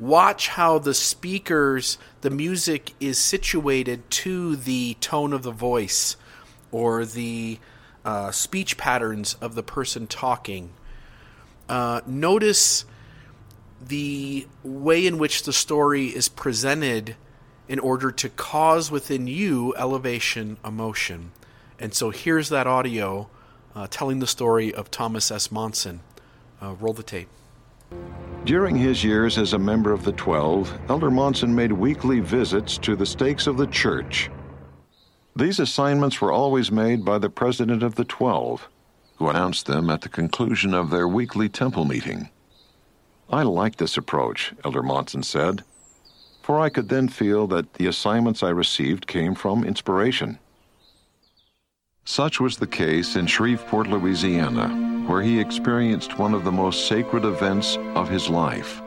[0.00, 6.16] watch how the speakers, the music is situated to the tone of the voice
[6.72, 7.58] or the
[8.04, 10.70] uh, speech patterns of the person talking.
[11.70, 12.84] Uh, notice
[13.80, 17.14] the way in which the story is presented
[17.68, 21.30] in order to cause within you elevation emotion.
[21.78, 23.30] And so here's that audio
[23.76, 25.52] uh, telling the story of Thomas S.
[25.52, 26.00] Monson.
[26.60, 27.28] Uh, roll the tape.
[28.44, 32.96] During his years as a member of the Twelve, Elder Monson made weekly visits to
[32.96, 34.28] the stakes of the church.
[35.36, 38.68] These assignments were always made by the president of the Twelve,
[39.20, 42.28] who announced them at the conclusion of their weekly temple meeting.
[43.30, 45.62] I liked this approach, Elder Monson said,
[46.42, 50.40] for I could then feel that the assignments I received came from inspiration.
[52.04, 57.24] Such was the case in Shreveport, Louisiana where he experienced one of the most sacred
[57.24, 58.80] events of his life.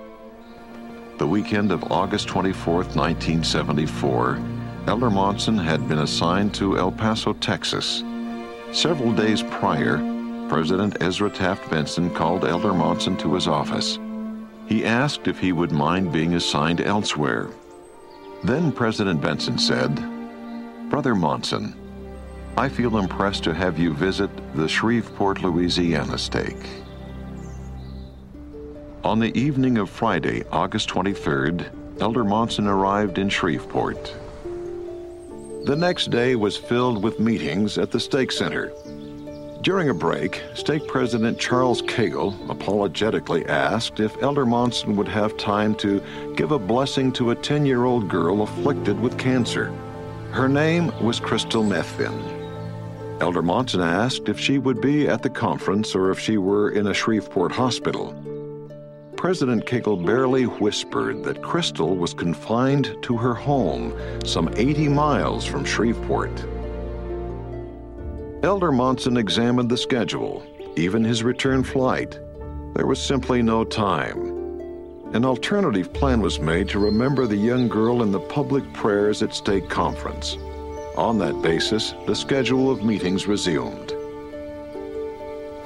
[1.17, 4.41] The weekend of August 24, 1974,
[4.87, 8.03] Elder Monson had been assigned to El Paso, Texas.
[8.71, 9.97] Several days prior,
[10.53, 13.97] President Ezra Taft Benson called Elder Monson to his office.
[14.67, 17.49] He asked if he would mind being assigned elsewhere.
[18.43, 19.95] Then President Benson said,
[20.91, 21.73] Brother Monson,
[22.55, 26.69] I feel impressed to have you visit the Shreveport, Louisiana stake.
[29.03, 34.15] On the evening of Friday, August 23rd, Elder Monson arrived in Shreveport.
[35.65, 38.71] The next day was filled with meetings at the stake center.
[39.63, 45.73] During a break, stake president Charles Cagle apologetically asked if Elder Monson would have time
[45.75, 46.03] to
[46.35, 49.73] give a blessing to a 10 year old girl afflicted with cancer.
[50.31, 53.21] Her name was Crystal Methvin.
[53.21, 56.87] Elder Monson asked if she would be at the conference or if she were in
[56.87, 58.13] a Shreveport hospital.
[59.15, 65.63] President Cagle barely whispered that Crystal was confined to her home, some 80 miles from
[65.63, 66.52] Shreveport.
[68.43, 70.43] Elder Monson examined the schedule,
[70.75, 72.19] even his return flight.
[72.75, 74.19] There was simply no time.
[75.13, 79.33] An alternative plan was made to remember the young girl in the public prayers at
[79.33, 80.35] Stake Conference.
[80.97, 83.91] On that basis, the schedule of meetings resumed.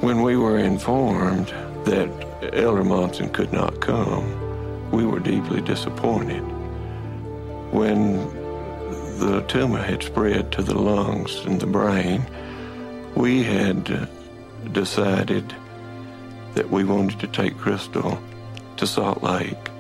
[0.02, 1.48] When we were informed
[1.86, 6.44] that Elder Monson could not come, we were deeply disappointed.
[7.72, 8.18] when
[9.18, 12.24] the tumor had spread to the lungs and the brain,
[13.18, 14.06] we had uh,
[14.74, 15.56] decided
[16.54, 18.20] that we wanted to take Crystal
[18.78, 19.72] to Salt Lake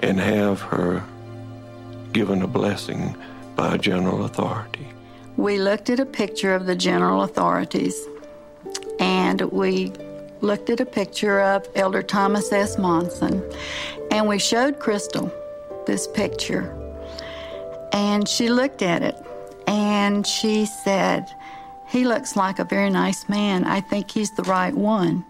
[0.00, 1.04] and have her
[2.12, 3.16] given a blessing
[3.54, 4.88] by a general authority.
[5.36, 7.96] We looked at a picture of the general authorities
[8.98, 9.92] and we
[10.40, 12.76] looked at a picture of Elder Thomas S.
[12.76, 13.42] Monson
[14.10, 15.32] and we showed Crystal
[15.86, 16.74] this picture.
[17.92, 19.16] And she looked at it
[19.68, 21.26] and she said,
[21.94, 23.62] He looks like a very nice man.
[23.62, 25.24] I think he's the right one.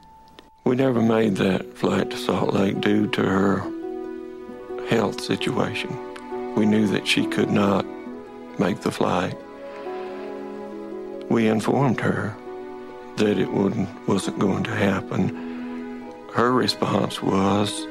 [0.65, 5.95] We never made that flight to Salt Lake due to her health situation.
[6.55, 7.85] We knew that she could not
[8.59, 9.37] make the flight.
[11.29, 12.35] We informed her
[13.17, 16.15] that it wouldn't, wasn't going to happen.
[16.33, 17.87] Her response was,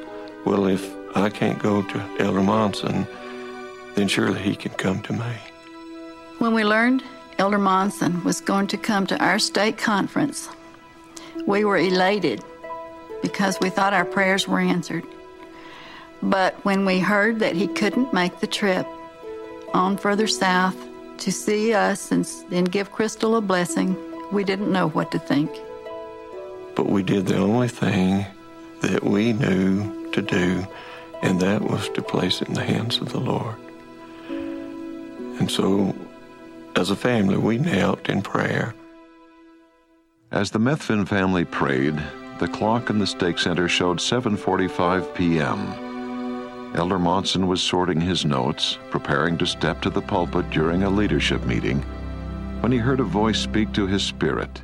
[0.48, 0.84] Well, if
[1.16, 3.06] I can't go to Elder Monson,
[3.94, 5.36] then surely he can come to me.
[6.40, 7.04] When we learned
[7.38, 10.50] Elder Monson was going to come to our stake conference,
[11.46, 12.44] we were elated
[13.22, 15.04] because we thought our prayers were answered.
[16.22, 18.88] But when we heard that he couldn't make the trip
[19.74, 20.78] on further south
[21.20, 23.98] to see us and, and give Crystal a blessing,
[24.32, 25.52] we didn't know what to think.
[26.76, 28.26] But we did the only thing
[28.82, 30.66] that we knew to do,
[31.22, 33.56] and that was to place it in the hands of the Lord.
[34.30, 35.96] And so,
[36.78, 38.74] as a family, we knelt in prayer.
[40.32, 41.96] As the Methvin family prayed,
[42.40, 46.74] the clock in the stake center showed 7:45 p.m.
[46.76, 51.46] Elder Monson was sorting his notes, preparing to step to the pulpit during a leadership
[51.46, 51.82] meeting,
[52.62, 54.62] when he heard a voice speak to his spirit.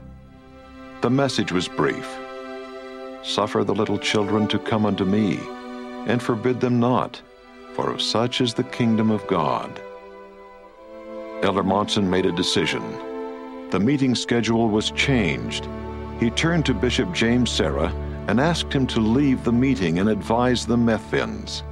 [1.02, 2.10] The message was brief.
[3.24, 5.40] Suffer the little children to come unto me,
[6.08, 7.22] and forbid them not,
[7.74, 9.80] for of such is the kingdom of God.
[11.44, 12.84] Elder Monson made a decision.
[13.70, 15.68] The meeting schedule was changed
[16.20, 17.94] he turned to Bishop James Serra
[18.28, 21.64] and asked him to leave the meeting and advise the Methvins.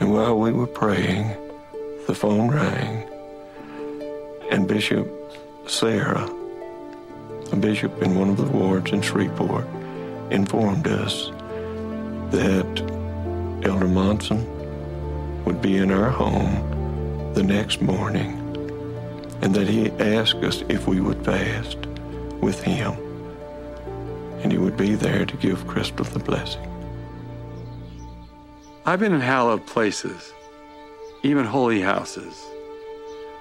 [0.00, 1.36] And while we were praying,
[2.06, 3.06] the phone rang,
[4.50, 5.06] and Bishop
[5.66, 6.26] Serra,
[7.52, 9.66] a bishop in one of the wards in Shreveport,
[10.30, 11.30] informed us
[12.30, 12.82] that
[13.62, 14.46] Elder Monson
[15.44, 16.77] would be in our home
[17.38, 18.32] the next morning
[19.42, 21.78] and that he asked us if we would fast
[22.40, 22.94] with him,
[24.42, 26.68] and he would be there to give Crystal the blessing.
[28.84, 30.32] I've been in hallowed places,
[31.22, 32.44] even holy houses,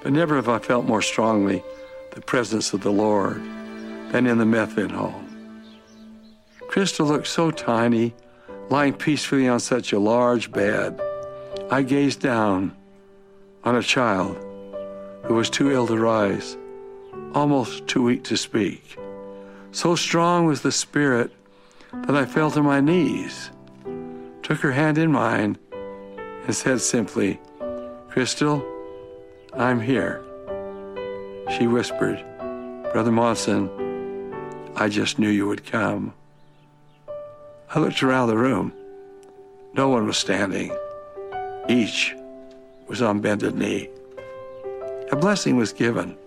[0.03, 1.63] but never have I felt more strongly
[2.11, 3.41] the presence of the Lord
[4.11, 5.63] than in the Methvin home.
[6.67, 8.13] Crystal looked so tiny,
[8.69, 11.01] lying peacefully on such a large bed.
[11.71, 12.76] I gazed down
[13.63, 14.37] on a child
[15.23, 16.57] who was too ill to rise
[17.33, 18.97] almost too weak to speak.
[19.71, 21.31] So strong was the spirit
[21.93, 23.51] that I fell to my knees,
[24.43, 25.57] took her hand in mine,
[26.45, 27.39] and said simply,
[28.09, 28.65] Crystal,
[29.53, 30.23] I'm here.
[31.57, 32.23] She whispered,
[32.91, 33.69] Brother Monson,
[34.75, 36.13] I just knew you would come.
[37.69, 38.73] I looked around the room.
[39.73, 40.75] No one was standing.
[41.69, 42.15] Each
[42.87, 43.89] was on bended knee.
[45.11, 46.17] A blessing was given.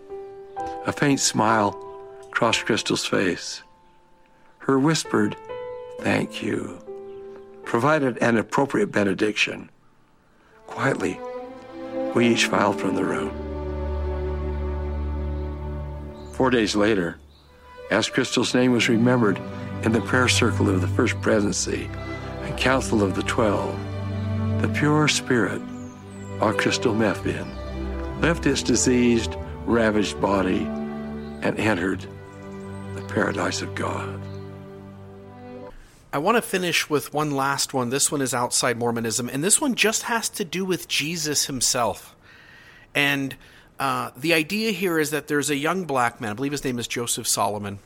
[0.86, 1.72] A faint smile
[2.30, 3.62] crossed Crystal's face.
[4.58, 5.36] Her whispered,
[6.00, 6.78] Thank you,
[7.64, 9.70] provided an appropriate benediction.
[10.66, 11.20] Quietly,
[12.14, 13.30] we each filed from the room.
[16.32, 17.18] Four days later,
[17.90, 19.38] as Crystal's name was remembered
[19.82, 21.90] in the prayer circle of the First Presidency
[22.42, 23.78] and Council of the Twelve,
[24.62, 25.60] the pure spirit
[26.40, 29.36] of Crystal meth Methvin left his diseased
[29.66, 30.60] ravaged body
[31.42, 32.06] and entered
[32.94, 34.20] the paradise of God.
[36.12, 37.90] I want to finish with one last one.
[37.90, 42.16] This one is outside Mormonism, and this one just has to do with Jesus himself.
[42.94, 43.36] And
[43.78, 46.78] uh, the idea here is that there's a young black man, I believe his name
[46.78, 47.78] is Joseph Solomon.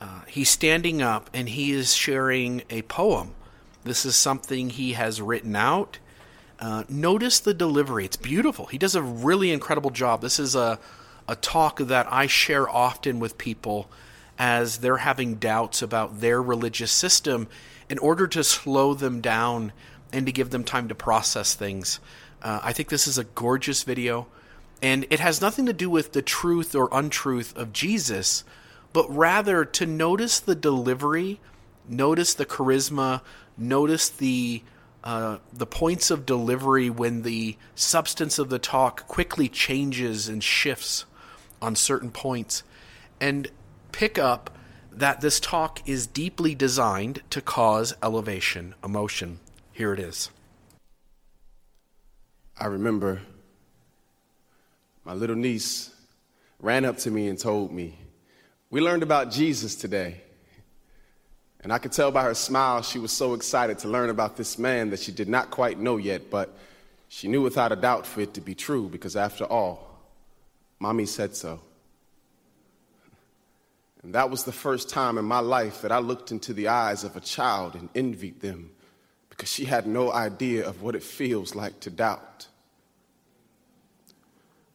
[0.00, 3.34] Uh, he's standing up and he is sharing a poem.
[3.84, 5.98] This is something he has written out.
[6.60, 8.66] Uh, notice the delivery, it's beautiful.
[8.66, 10.20] He does a really incredible job.
[10.20, 10.78] This is a
[11.30, 13.88] a talk that I share often with people
[14.36, 17.46] as they're having doubts about their religious system
[17.88, 19.72] in order to slow them down
[20.12, 22.00] and to give them time to process things.
[22.42, 24.26] Uh, I think this is a gorgeous video,
[24.82, 28.42] and it has nothing to do with the truth or untruth of Jesus,
[28.92, 31.38] but rather to notice the delivery,
[31.88, 33.20] notice the charisma,
[33.56, 34.64] notice the
[35.02, 41.06] uh, the points of delivery when the substance of the talk quickly changes and shifts
[41.62, 42.62] on certain points,
[43.20, 43.48] and
[43.92, 44.50] pick up
[44.92, 49.38] that this talk is deeply designed to cause elevation, emotion.
[49.72, 50.30] Here it is.
[52.58, 53.22] I remember
[55.04, 55.94] my little niece
[56.60, 57.98] ran up to me and told me,
[58.68, 60.20] We learned about Jesus today.
[61.62, 64.58] And I could tell by her smile she was so excited to learn about this
[64.58, 66.56] man that she did not quite know yet, but
[67.08, 69.98] she knew without a doubt for it to be true because, after all,
[70.78, 71.60] Mommy said so.
[74.02, 77.04] And that was the first time in my life that I looked into the eyes
[77.04, 78.70] of a child and envied them
[79.28, 82.46] because she had no idea of what it feels like to doubt.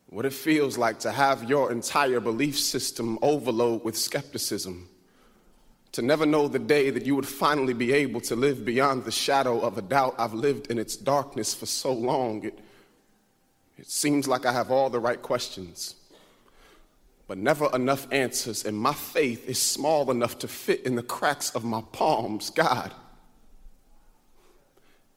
[0.07, 4.87] What it feels like to have your entire belief system overload with skepticism
[5.95, 9.11] to never know the day that you would finally be able to live beyond the
[9.11, 10.13] shadow of a doubt.
[10.17, 12.43] I've lived in its darkness for so long.
[12.43, 12.59] It,
[13.77, 15.95] it seems like I have all the right questions,
[17.29, 21.51] but never enough answers, and my faith is small enough to fit in the cracks
[21.51, 22.49] of my palms.
[22.49, 22.91] God.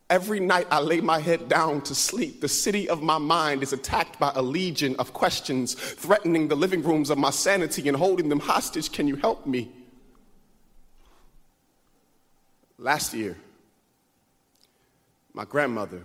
[0.08, 3.72] Every night I lay my head down to sleep, the city of my mind is
[3.72, 8.28] attacked by a legion of questions, threatening the living rooms of my sanity and holding
[8.28, 8.92] them hostage.
[8.92, 9.72] Can you help me?
[12.78, 13.36] Last year,
[15.34, 16.04] my grandmother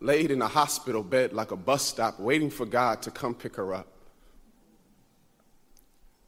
[0.00, 3.56] laid in a hospital bed like a bus stop, waiting for God to come pick
[3.56, 3.86] her up.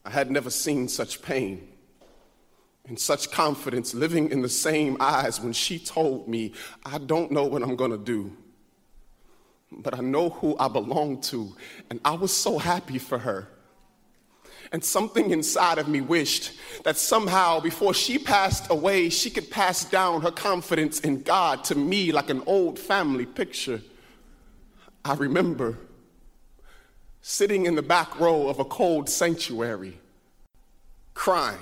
[0.05, 1.67] I had never seen such pain
[2.87, 6.53] and such confidence living in the same eyes when she told me,
[6.85, 8.35] I don't know what I'm going to do,
[9.71, 11.53] but I know who I belong to.
[11.89, 13.49] And I was so happy for her.
[14.71, 16.51] And something inside of me wished
[16.83, 21.75] that somehow, before she passed away, she could pass down her confidence in God to
[21.75, 23.81] me like an old family picture.
[25.03, 25.77] I remember
[27.21, 29.99] sitting in the back row of a cold sanctuary,
[31.15, 31.57] crying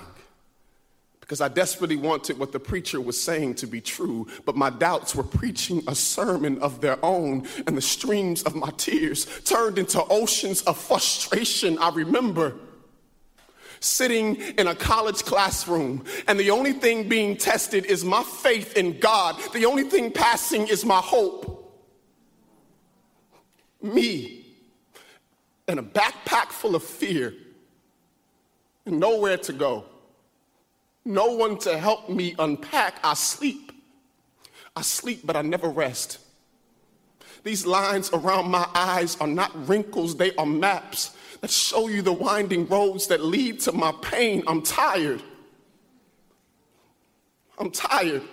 [1.28, 5.14] because I desperately wanted what the preacher was saying to be true, but my doubts
[5.14, 10.02] were preaching a sermon of their own, and the streams of my tears turned into
[10.06, 11.78] oceans of frustration.
[11.80, 12.56] I remember
[13.80, 19.00] sitting in a college classroom, and the only thing being tested is my faith in
[19.00, 19.40] God.
[19.54, 21.54] The only thing passing is my hope.
[23.82, 24.46] Me,
[25.68, 27.34] and a backpack full of fear,
[28.86, 29.86] and nowhere to go.
[31.06, 33.00] No one to help me unpack.
[33.04, 33.72] I sleep.
[34.76, 36.20] I sleep, but I never rest.
[37.44, 42.14] These lines around my eyes are not wrinkles, they are maps that show you the
[42.14, 44.44] winding roads that lead to my pain.
[44.48, 45.22] I'm tired.
[47.58, 48.24] I'm tired.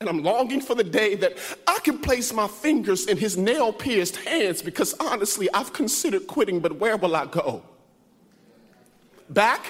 [0.00, 3.72] And I'm longing for the day that I can place my fingers in his nail
[3.72, 7.62] pierced hands because honestly, I've considered quitting, but where will I go?
[9.30, 9.66] Back?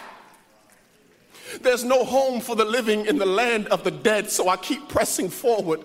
[1.60, 4.88] There's no home for the living in the land of the dead, so I keep
[4.88, 5.84] pressing forward.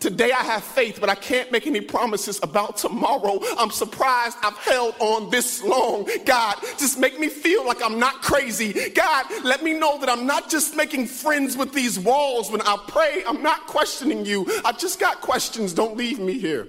[0.00, 3.40] Today I have faith, but I can't make any promises about tomorrow.
[3.58, 6.08] I'm surprised I've held on this long.
[6.24, 8.90] God, just make me feel like I'm not crazy.
[8.90, 12.76] God, let me know that I'm not just making friends with these walls when I
[12.88, 13.22] pray.
[13.26, 14.46] I'm not questioning you.
[14.64, 15.72] I just got questions.
[15.72, 16.68] Don't leave me here.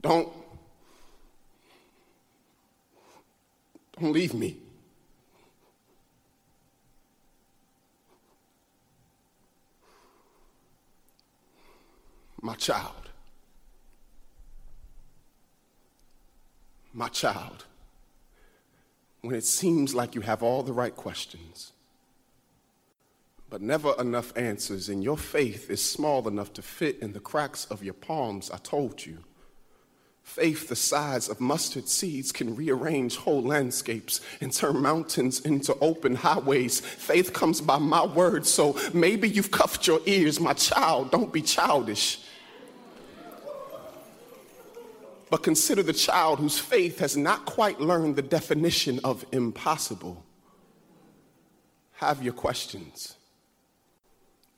[0.00, 0.32] Don't
[3.98, 4.59] don't leave me.
[12.40, 13.10] My child.
[16.92, 17.64] My child.
[19.20, 21.72] When it seems like you have all the right questions,
[23.50, 27.66] but never enough answers, and your faith is small enough to fit in the cracks
[27.66, 29.18] of your palms, I told you.
[30.22, 36.14] Faith the size of mustard seeds can rearrange whole landscapes and turn mountains into open
[36.14, 36.78] highways.
[36.80, 40.38] Faith comes by my word, so maybe you've cuffed your ears.
[40.38, 42.20] My child, don't be childish.
[45.30, 50.24] But consider the child whose faith has not quite learned the definition of impossible.
[51.92, 53.16] Have your questions.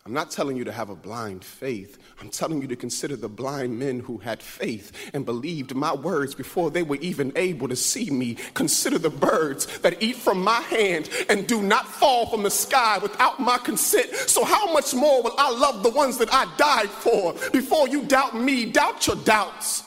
[0.05, 1.99] I'm not telling you to have a blind faith.
[2.21, 6.35] I'm telling you to consider the blind men who had faith and believed my words
[6.35, 8.37] before they were even able to see me.
[8.55, 12.99] Consider the birds that eat from my hand and do not fall from the sky
[12.99, 14.13] without my consent.
[14.13, 17.35] So, how much more will I love the ones that I died for?
[17.53, 19.85] Before you doubt me, doubt your doubts.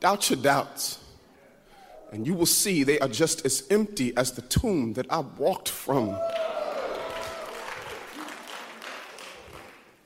[0.00, 0.98] Doubt your doubts,
[2.12, 5.68] and you will see they are just as empty as the tomb that I walked
[5.68, 6.16] from.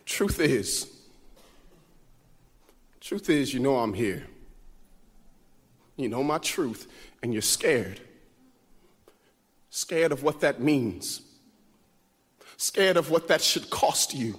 [0.07, 0.91] Truth is,
[3.01, 4.27] truth is, you know I'm here.
[5.97, 6.91] You know my truth,
[7.23, 8.01] and you're scared.
[9.71, 11.23] Scared of what that means.
[12.57, 14.39] Scared of what that should cost you.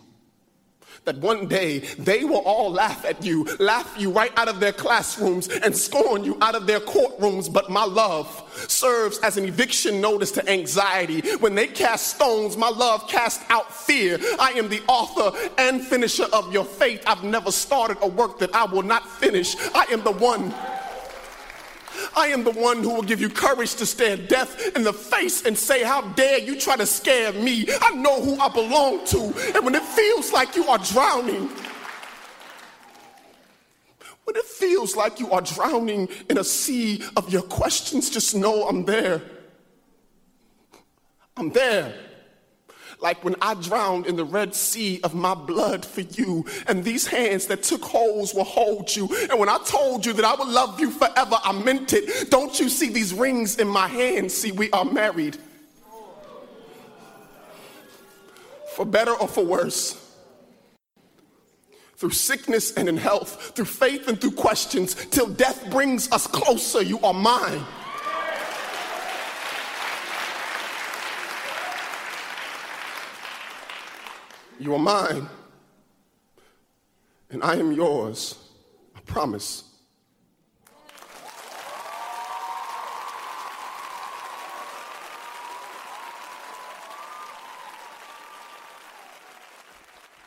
[1.05, 4.71] That one day they will all laugh at you, laugh you right out of their
[4.71, 7.51] classrooms, and scorn you out of their courtrooms.
[7.51, 8.27] But my love
[8.69, 11.19] serves as an eviction notice to anxiety.
[11.37, 14.17] When they cast stones, my love casts out fear.
[14.39, 17.03] I am the author and finisher of your faith.
[17.05, 19.57] I've never started a work that I will not finish.
[19.75, 20.53] I am the one
[22.15, 25.45] I am the one who will give you courage to stare death in the face
[25.45, 27.67] and say, How dare you try to scare me?
[27.81, 29.33] I know who I belong to.
[29.55, 31.49] And when it feels like you are drowning,
[34.25, 38.67] when it feels like you are drowning in a sea of your questions, just know
[38.67, 39.21] I'm there.
[41.35, 41.93] I'm there
[43.03, 47.05] like when I drowned in the Red Sea of my blood for you, and these
[47.05, 49.09] hands that took holes will hold you.
[49.29, 52.31] And when I told you that I would love you forever, I meant it.
[52.31, 54.33] Don't you see these rings in my hands?
[54.33, 55.37] See, we are married.
[58.73, 59.99] For better or for worse.
[61.97, 66.81] Through sickness and in health, through faith and through questions, till death brings us closer,
[66.81, 67.63] you are mine.
[74.63, 75.27] You are mine,
[77.29, 78.37] and I am yours.
[78.95, 79.65] I promise.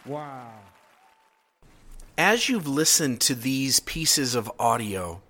[0.05, 0.53] Wow.
[2.19, 5.23] As you've listened to these pieces of audio,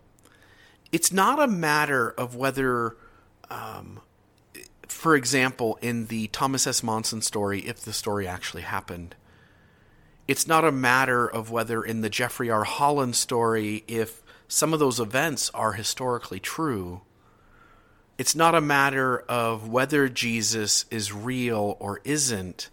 [0.91, 2.97] it's not a matter of whether
[3.51, 4.01] um,
[4.89, 6.83] for example, in the Thomas S.
[6.83, 9.15] Monson story, if the story actually happened,
[10.29, 12.65] it's not a matter of whether in the Jeffrey R.
[12.65, 17.03] Holland story, if some of those events are historically true.
[18.19, 22.71] It's not a matter of whether Jesus is real or isn't,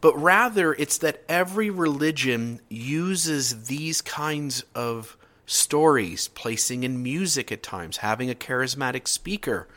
[0.00, 7.62] but rather it's that every religion uses these kinds of stories, placing in music at
[7.62, 9.68] times, having a charismatic speaker.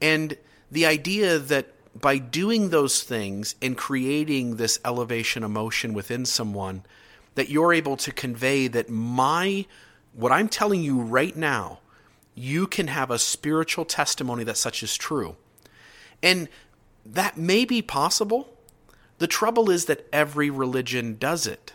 [0.00, 0.36] And
[0.70, 6.84] the idea that by doing those things and creating this elevation emotion within someone,
[7.34, 9.66] that you're able to convey that my,
[10.12, 11.80] what I'm telling you right now,
[12.34, 15.36] you can have a spiritual testimony that such is true.
[16.22, 16.48] And
[17.04, 18.56] that may be possible.
[19.18, 21.72] The trouble is that every religion does it.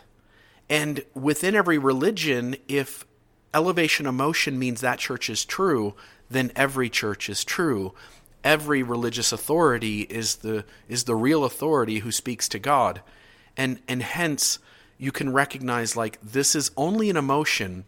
[0.68, 3.04] And within every religion, if
[3.52, 5.94] elevation emotion means that church is true,
[6.30, 7.92] then every church is true
[8.44, 13.00] every religious authority is the is the real authority who speaks to God.
[13.56, 14.58] And and hence
[14.98, 17.84] you can recognize like this is only an emotion.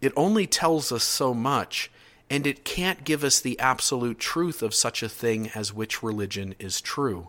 [0.00, 1.90] It only tells us so much
[2.28, 6.54] and it can't give us the absolute truth of such a thing as which religion
[6.58, 7.28] is true.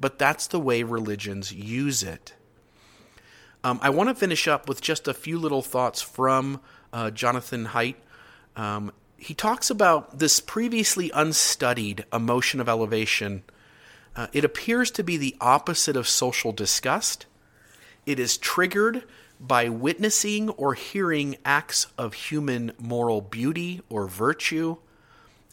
[0.00, 2.34] But that's the way religions use it.
[3.64, 6.60] Um, I want to finish up with just a few little thoughts from
[6.92, 7.94] uh, Jonathan Haidt.
[8.56, 8.92] Um,
[9.22, 13.44] he talks about this previously unstudied emotion of elevation.
[14.16, 17.26] Uh, it appears to be the opposite of social disgust.
[18.04, 19.04] It is triggered
[19.38, 24.78] by witnessing or hearing acts of human moral beauty or virtue.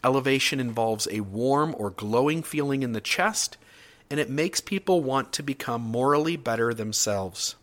[0.03, 3.55] Elevation involves a warm or glowing feeling in the chest,
[4.09, 7.55] and it makes people want to become morally better themselves.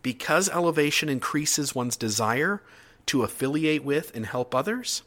[0.00, 2.62] Because elevation increases one's desire
[3.06, 5.02] to affiliate with and help others.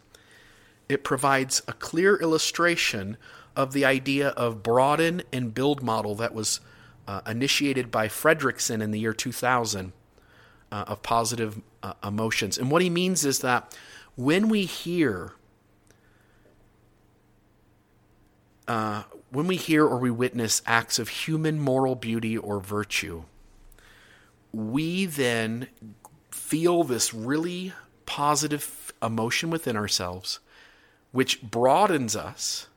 [0.88, 3.18] It provides a clear illustration
[3.56, 6.60] of the idea of broaden and build model that was
[7.08, 9.92] uh, initiated by Fredrickson in the year 2000
[10.72, 12.58] uh, of positive uh, emotions.
[12.58, 13.76] And what he means is that
[14.16, 15.34] when we hear
[18.68, 23.24] uh, when we hear or we witness acts of human moral beauty or virtue,
[24.54, 25.68] we then
[26.30, 27.74] feel this really
[28.10, 30.40] positive emotion within ourselves,
[31.12, 32.68] which broadens us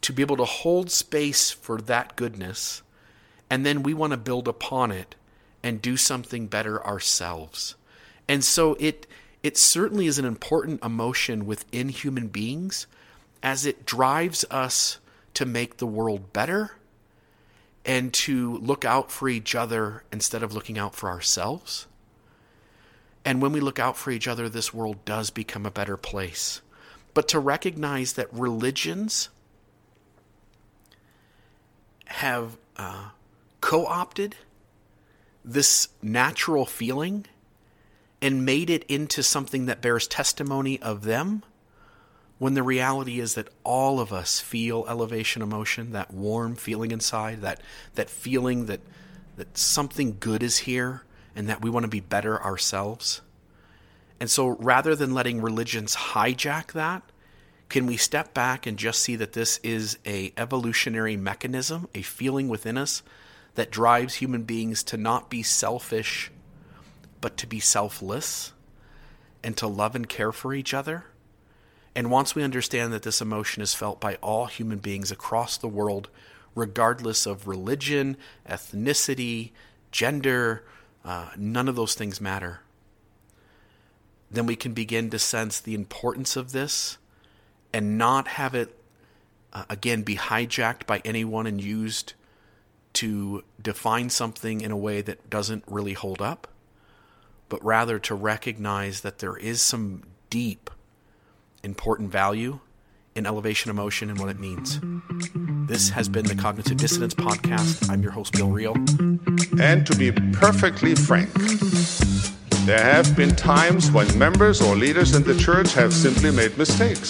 [0.00, 2.82] to be able to hold space for that goodness.
[3.48, 5.14] And then we want to build upon it
[5.62, 7.76] and do something better ourselves.
[8.28, 9.06] And so it
[9.42, 12.86] it certainly is an important emotion within human beings
[13.42, 14.98] as it drives us
[15.32, 16.72] to make the world better
[17.86, 21.86] and to look out for each other instead of looking out for ourselves.
[23.24, 26.62] And when we look out for each other, this world does become a better place.
[27.12, 29.28] But to recognize that religions
[32.06, 33.10] have uh,
[33.60, 34.36] co opted
[35.44, 37.26] this natural feeling
[38.22, 41.42] and made it into something that bears testimony of them
[42.38, 47.40] when the reality is that all of us feel elevation emotion that warm feeling inside
[47.42, 47.60] that
[47.94, 48.80] that feeling that
[49.36, 51.02] that something good is here
[51.34, 53.20] and that we want to be better ourselves
[54.18, 57.02] and so rather than letting religions hijack that
[57.68, 62.48] can we step back and just see that this is a evolutionary mechanism a feeling
[62.48, 63.02] within us
[63.54, 66.30] that drives human beings to not be selfish
[67.20, 68.52] but to be selfless
[69.42, 71.04] and to love and care for each other.
[71.94, 75.68] And once we understand that this emotion is felt by all human beings across the
[75.68, 76.08] world,
[76.54, 78.16] regardless of religion,
[78.48, 79.50] ethnicity,
[79.90, 80.64] gender,
[81.04, 82.60] uh, none of those things matter,
[84.30, 86.98] then we can begin to sense the importance of this
[87.72, 88.76] and not have it,
[89.52, 92.14] uh, again, be hijacked by anyone and used
[92.92, 96.48] to define something in a way that doesn't really hold up
[97.50, 100.70] but rather to recognize that there is some deep,
[101.62, 102.60] important value
[103.14, 104.80] in elevation emotion and what it means.
[105.68, 107.90] This has been the Cognitive Dissonance Podcast.
[107.90, 108.74] I'm your host, Bill Reel.
[109.60, 111.32] And to be perfectly frank,
[112.66, 117.08] there have been times when members or leaders in the church have simply made mistakes.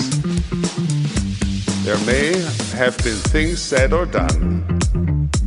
[1.84, 2.38] There may
[2.76, 4.80] have been things said or done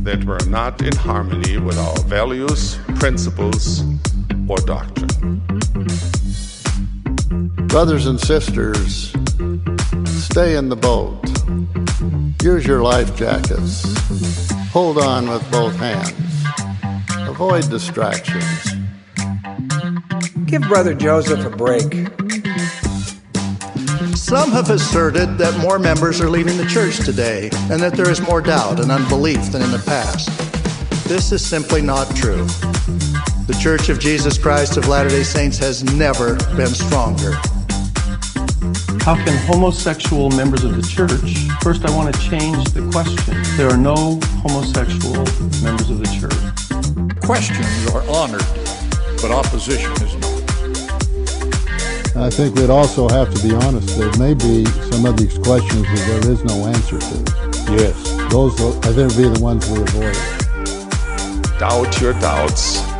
[0.02, 3.82] that were not in harmony with our values, principles,
[4.48, 5.40] or doctrine.
[7.68, 9.14] Brothers and sisters,
[10.34, 11.16] stay in the boat.
[12.42, 13.84] Use your life jackets.
[14.72, 16.10] Hold on with both hands.
[17.28, 18.72] Avoid distractions.
[20.44, 22.08] Give Brother Joseph a break.
[24.16, 28.20] Some have asserted that more members are leaving the church today and that there is
[28.20, 30.26] more doubt and unbelief than in the past.
[31.06, 32.44] This is simply not true.
[33.46, 37.34] The Church of Jesus Christ of Latter day Saints has never been stronger.
[39.04, 41.36] How can homosexual members of the church?
[41.62, 43.34] First, I want to change the question.
[43.58, 45.16] There are no homosexual
[45.62, 46.32] members of the church.
[47.20, 48.40] Questions are honored,
[49.20, 50.40] but opposition is not.
[52.16, 53.98] I think we'd also have to be honest.
[53.98, 57.72] There may be some of these questions that there is no answer to.
[57.76, 58.32] Yes.
[58.32, 60.16] Those, I think, would be the ones we avoid.
[61.58, 62.93] Doubt your doubts